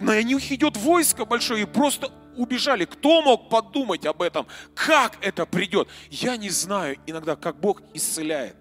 на 0.00 0.22
них 0.22 0.50
идет 0.50 0.78
войско 0.78 1.26
большое, 1.26 1.64
и 1.64 1.66
просто 1.66 2.10
убежали. 2.38 2.84
Кто 2.84 3.22
мог 3.22 3.48
подумать 3.48 4.06
об 4.06 4.22
этом? 4.22 4.46
Как 4.74 5.18
это 5.20 5.44
придет? 5.44 5.88
Я 6.10 6.36
не 6.36 6.50
знаю 6.50 6.96
иногда, 7.06 7.36
как 7.36 7.60
Бог 7.60 7.82
исцеляет. 7.94 8.56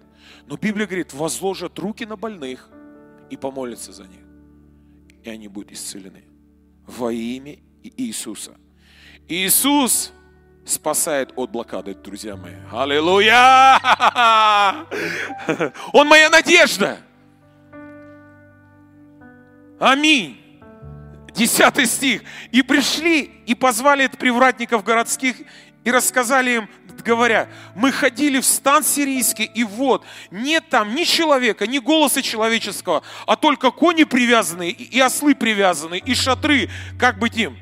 Но 0.46 0.56
Библия 0.56 0.86
говорит, 0.86 1.12
возложат 1.14 1.78
руки 1.78 2.04
на 2.04 2.16
больных 2.16 2.68
и 3.30 3.36
помолятся 3.36 3.92
за 3.92 4.04
них. 4.04 4.20
И 5.22 5.30
они 5.30 5.48
будут 5.48 5.72
исцелены. 5.72 6.24
Во 6.86 7.12
имя 7.12 7.56
Иисуса. 7.82 8.56
Иисус 9.28 10.12
спасает 10.64 11.32
от 11.36 11.50
блокады, 11.50 11.94
друзья 11.94 12.36
мои. 12.36 12.54
Аллилуйя! 12.72 13.78
Он 15.92 16.08
моя 16.08 16.30
надежда. 16.30 16.98
Аминь. 19.78 20.47
Десятый 21.38 21.86
стих. 21.86 22.22
«И 22.50 22.62
пришли, 22.62 23.30
и 23.46 23.54
позвали 23.54 24.08
привратников 24.08 24.82
городских, 24.82 25.36
и 25.84 25.90
рассказали 25.90 26.56
им, 26.56 26.68
говоря, 27.04 27.48
мы 27.76 27.92
ходили 27.92 28.40
в 28.40 28.44
стан 28.44 28.82
сирийский, 28.82 29.44
и 29.44 29.62
вот, 29.62 30.04
нет 30.32 30.68
там 30.68 30.96
ни 30.96 31.04
человека, 31.04 31.68
ни 31.68 31.78
голоса 31.78 32.22
человеческого, 32.22 33.04
а 33.24 33.36
только 33.36 33.70
кони 33.70 34.02
привязанные, 34.02 34.72
и 34.72 34.98
ослы 34.98 35.36
привязанные, 35.36 36.00
и 36.00 36.12
шатры, 36.12 36.68
как 36.98 37.20
быть 37.20 37.36
им. 37.36 37.56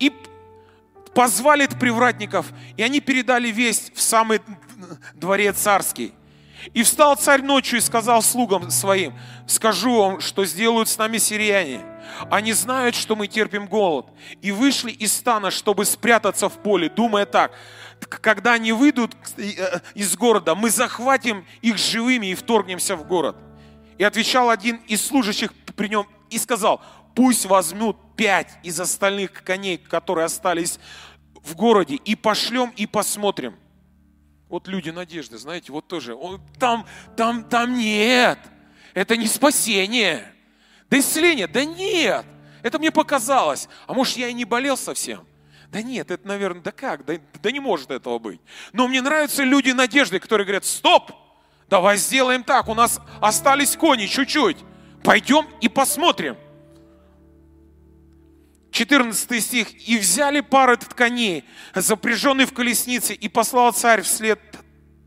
И 0.00 0.12
позвали 1.14 1.68
привратников, 1.68 2.46
и 2.76 2.82
они 2.82 2.98
передали 2.98 3.52
весть 3.52 3.94
в 3.94 4.02
самый 4.02 4.40
дворец 5.14 5.58
царский. 5.58 6.12
И 6.74 6.82
встал 6.82 7.14
царь 7.14 7.42
ночью 7.42 7.78
и 7.78 7.80
сказал 7.80 8.20
слугам 8.20 8.68
своим, 8.70 9.14
скажу 9.46 9.96
вам, 9.96 10.20
что 10.20 10.44
сделают 10.44 10.88
с 10.88 10.98
нами 10.98 11.18
сирияне. 11.18 11.91
Они 12.30 12.52
знают, 12.52 12.94
что 12.94 13.16
мы 13.16 13.26
терпим 13.26 13.66
голод. 13.66 14.06
И 14.40 14.52
вышли 14.52 14.90
из 14.90 15.12
стана, 15.12 15.50
чтобы 15.50 15.84
спрятаться 15.84 16.48
в 16.48 16.58
поле, 16.58 16.88
думая 16.88 17.26
так, 17.26 17.52
когда 18.08 18.54
они 18.54 18.72
выйдут 18.72 19.14
э, 19.36 19.80
из 19.94 20.16
города, 20.16 20.54
мы 20.54 20.70
захватим 20.70 21.46
их 21.60 21.78
живыми 21.78 22.28
и 22.28 22.34
вторгнемся 22.34 22.96
в 22.96 23.06
город. 23.06 23.36
И 23.98 24.04
отвечал 24.04 24.50
один 24.50 24.76
из 24.88 25.04
служащих 25.04 25.52
при 25.76 25.88
нем 25.88 26.06
и 26.30 26.38
сказал, 26.38 26.82
пусть 27.14 27.46
возьмут 27.46 27.96
пять 28.16 28.50
из 28.62 28.80
остальных 28.80 29.44
коней, 29.44 29.78
которые 29.78 30.24
остались 30.24 30.78
в 31.42 31.54
городе, 31.54 31.96
и 31.96 32.14
пошлем 32.14 32.72
и 32.76 32.86
посмотрим. 32.86 33.56
Вот 34.48 34.68
люди 34.68 34.90
надежды, 34.90 35.38
знаете, 35.38 35.72
вот 35.72 35.88
тоже. 35.88 36.16
Там, 36.58 36.86
там, 37.16 37.44
там 37.44 37.74
нет. 37.74 38.38
Это 38.92 39.16
не 39.16 39.26
спасение. 39.26 40.31
Да 40.92 40.98
исцеление, 40.98 41.46
да 41.46 41.64
нет. 41.64 42.26
Это 42.62 42.78
мне 42.78 42.90
показалось. 42.90 43.66
А 43.86 43.94
может, 43.94 44.18
я 44.18 44.28
и 44.28 44.34
не 44.34 44.44
болел 44.44 44.76
совсем? 44.76 45.26
Да 45.68 45.80
нет, 45.80 46.10
это, 46.10 46.28
наверное, 46.28 46.60
да 46.60 46.70
как? 46.70 47.06
Да, 47.06 47.14
да 47.42 47.50
не 47.50 47.60
может 47.60 47.90
этого 47.90 48.18
быть. 48.18 48.42
Но 48.74 48.86
мне 48.86 49.00
нравятся 49.00 49.42
люди 49.42 49.70
надежды, 49.70 50.20
которые 50.20 50.44
говорят, 50.44 50.66
стоп, 50.66 51.12
давай 51.70 51.96
сделаем 51.96 52.44
так, 52.44 52.68
у 52.68 52.74
нас 52.74 53.00
остались 53.22 53.74
кони 53.74 54.04
чуть-чуть. 54.04 54.58
Пойдем 55.02 55.48
и 55.62 55.70
посмотрим. 55.70 56.36
14 58.70 59.42
стих. 59.42 59.88
«И 59.88 59.96
взяли 59.96 60.40
пары 60.40 60.76
тканей, 60.76 61.46
запряженные 61.74 62.46
в 62.46 62.52
колеснице, 62.52 63.14
и 63.14 63.28
послал 63.30 63.72
царь 63.72 64.02
вслед 64.02 64.38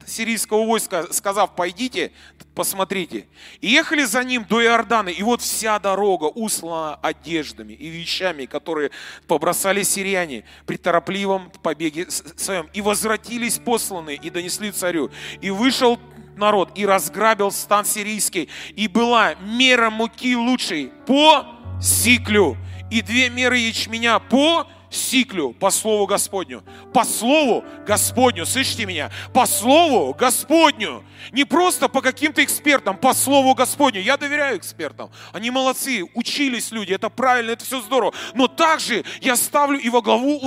сирийского 0.07 0.65
войска, 0.65 1.07
сказав, 1.11 1.55
пойдите, 1.55 2.11
посмотрите. 2.53 3.27
И 3.61 3.67
ехали 3.67 4.03
за 4.03 4.23
ним 4.23 4.45
до 4.45 4.63
Иордана, 4.63 5.09
и 5.09 5.21
вот 5.23 5.41
вся 5.41 5.79
дорога 5.79 6.25
услана 6.25 6.95
одеждами 7.01 7.73
и 7.73 7.89
вещами, 7.89 8.45
которые 8.45 8.91
побросали 9.27 9.83
сирияне 9.83 10.43
при 10.65 10.77
торопливом 10.77 11.51
побеге 11.61 12.07
своем. 12.09 12.69
И 12.73 12.81
возвратились 12.81 13.59
посланные 13.59 14.17
и 14.17 14.29
донесли 14.29 14.71
царю. 14.71 15.11
И 15.41 15.49
вышел 15.49 15.99
народ 16.37 16.71
и 16.75 16.85
разграбил 16.85 17.51
стан 17.51 17.85
сирийский. 17.85 18.49
И 18.75 18.87
была 18.87 19.35
мера 19.35 19.89
муки 19.89 20.35
лучшей 20.35 20.91
по 21.05 21.45
сиклю 21.81 22.57
и 22.91 23.01
две 23.01 23.29
меры 23.29 23.57
ячменя 23.57 24.19
по 24.19 24.67
сиклю, 24.95 25.53
по 25.53 25.69
слову 25.69 26.07
Господню. 26.07 26.63
По 26.93 27.03
слову 27.03 27.63
Господню, 27.85 28.45
слышите 28.45 28.85
меня? 28.85 29.11
По 29.33 29.45
слову 29.45 30.13
Господню. 30.13 31.03
Не 31.31 31.45
просто 31.45 31.87
по 31.87 32.01
каким-то 32.01 32.43
экспертам, 32.43 32.97
по 32.97 33.13
слову 33.13 33.53
Господню. 33.53 34.01
Я 34.01 34.17
доверяю 34.17 34.57
экспертам. 34.57 35.11
Они 35.33 35.51
молодцы, 35.51 36.03
учились 36.13 36.71
люди, 36.71 36.93
это 36.93 37.09
правильно, 37.09 37.51
это 37.51 37.65
все 37.65 37.81
здорово. 37.81 38.13
Но 38.33 38.47
также 38.47 39.03
я 39.21 39.35
ставлю 39.35 39.79
и 39.79 39.89
во 39.89 40.01
главу 40.01 40.41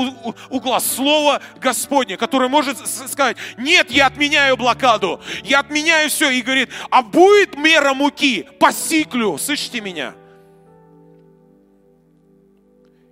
угла 0.51 0.81
слово 0.81 1.41
Господне, 1.61 2.17
которое 2.17 2.49
может 2.49 2.79
сказать, 2.87 3.37
нет, 3.57 3.91
я 3.91 4.07
отменяю 4.07 4.57
блокаду, 4.57 5.21
я 5.45 5.61
отменяю 5.61 6.11
все. 6.11 6.31
И 6.31 6.43
говорит, 6.43 6.71
а 6.91 7.03
будет 7.03 7.57
мера 7.57 7.95
муки 7.95 8.47
по 8.59 8.73
сиклю, 8.73 9.39
слышите 9.39 9.81
меня? 9.81 10.15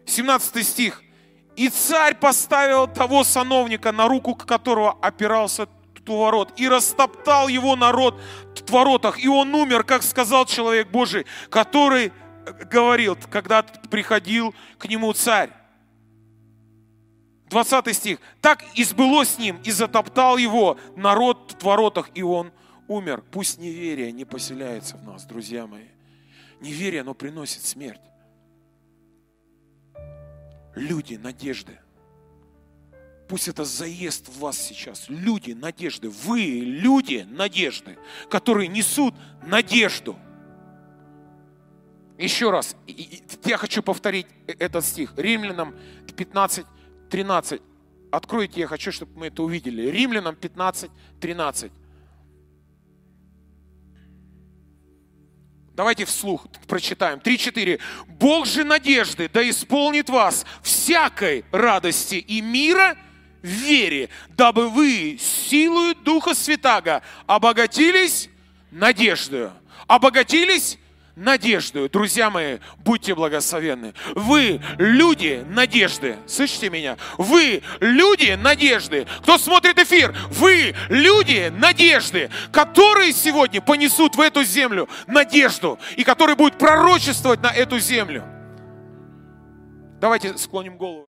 17 0.06 0.66
стих. 0.66 1.02
И 1.56 1.68
царь 1.70 2.14
поставил 2.14 2.86
того 2.86 3.24
сановника, 3.24 3.90
на 3.90 4.06
руку 4.08 4.34
которого 4.34 4.92
опирался 5.00 5.68
ворот, 6.06 6.52
и 6.56 6.68
растоптал 6.68 7.48
его 7.48 7.74
народ 7.74 8.20
в 8.54 8.70
воротах, 8.70 9.18
и 9.18 9.28
он 9.28 9.54
умер, 9.54 9.82
как 9.82 10.02
сказал 10.02 10.46
человек 10.46 10.88
Божий, 10.88 11.26
который 11.50 12.12
говорил, 12.70 13.18
когда 13.30 13.62
приходил 13.62 14.54
к 14.78 14.86
нему 14.86 15.12
царь. 15.12 15.50
20 17.50 17.96
стих. 17.96 18.18
Так 18.40 18.64
и 18.74 18.84
сбылось 18.84 19.30
с 19.30 19.38
ним, 19.38 19.60
и 19.64 19.70
затоптал 19.70 20.36
его 20.36 20.78
народ 20.96 21.56
в 21.58 21.64
воротах, 21.64 22.10
и 22.14 22.22
он 22.22 22.52
умер. 22.88 23.22
Пусть 23.30 23.58
неверие 23.58 24.12
не 24.12 24.24
поселяется 24.24 24.96
в 24.96 25.04
нас, 25.04 25.24
друзья 25.24 25.66
мои. 25.66 25.86
Неверие, 26.60 27.02
оно 27.02 27.14
приносит 27.14 27.64
смерть. 27.64 28.00
Люди 30.76 31.14
надежды. 31.14 31.78
Пусть 33.28 33.48
это 33.48 33.64
заезд 33.64 34.28
в 34.28 34.38
вас 34.38 34.58
сейчас. 34.58 35.06
Люди 35.08 35.52
надежды. 35.52 36.08
Вы 36.08 36.42
люди 36.62 37.26
надежды, 37.28 37.98
которые 38.30 38.68
несут 38.68 39.14
надежду. 39.42 40.16
Еще 42.18 42.50
раз, 42.50 42.76
я 43.44 43.58
хочу 43.58 43.82
повторить 43.82 44.26
э, 44.46 44.52
этот 44.58 44.84
стих. 44.84 45.12
Римлянам 45.16 45.74
15, 46.16 46.64
13. 47.10 47.60
Откройте, 48.10 48.60
я 48.60 48.66
хочу, 48.66 48.92
чтобы 48.92 49.18
мы 49.18 49.26
это 49.26 49.42
увидели. 49.42 49.90
Римлянам 49.90 50.36
15, 50.36 50.90
13. 51.20 51.72
Давайте 55.76 56.06
вслух 56.06 56.46
прочитаем. 56.66 57.18
3-4. 57.18 57.78
Бог 58.08 58.46
же 58.46 58.64
надежды 58.64 59.28
да 59.32 59.46
исполнит 59.48 60.08
вас 60.08 60.46
всякой 60.62 61.44
радости 61.52 62.14
и 62.14 62.40
мира 62.40 62.96
в 63.42 63.46
вере, 63.46 64.08
дабы 64.30 64.70
вы 64.70 65.18
силою 65.20 65.94
Духа 65.94 66.34
Святаго 66.34 67.02
обогатились 67.26 68.30
надеждою. 68.70 69.52
Обогатились 69.86 70.78
надеждою. 71.16 71.88
Друзья 71.88 72.30
мои, 72.30 72.58
будьте 72.78 73.14
благословенны. 73.14 73.94
Вы 74.14 74.60
люди 74.78 75.44
надежды. 75.48 76.18
Слышите 76.26 76.70
меня? 76.70 76.96
Вы 77.16 77.62
люди 77.80 78.38
надежды. 78.40 79.06
Кто 79.22 79.38
смотрит 79.38 79.78
эфир? 79.78 80.14
Вы 80.30 80.74
люди 80.88 81.50
надежды, 81.56 82.30
которые 82.52 83.12
сегодня 83.12 83.60
понесут 83.60 84.14
в 84.14 84.20
эту 84.20 84.44
землю 84.44 84.88
надежду 85.06 85.78
и 85.96 86.04
которые 86.04 86.36
будут 86.36 86.58
пророчествовать 86.58 87.42
на 87.42 87.48
эту 87.48 87.78
землю. 87.78 88.22
Давайте 89.98 90.36
склоним 90.36 90.76
голову. 90.76 91.08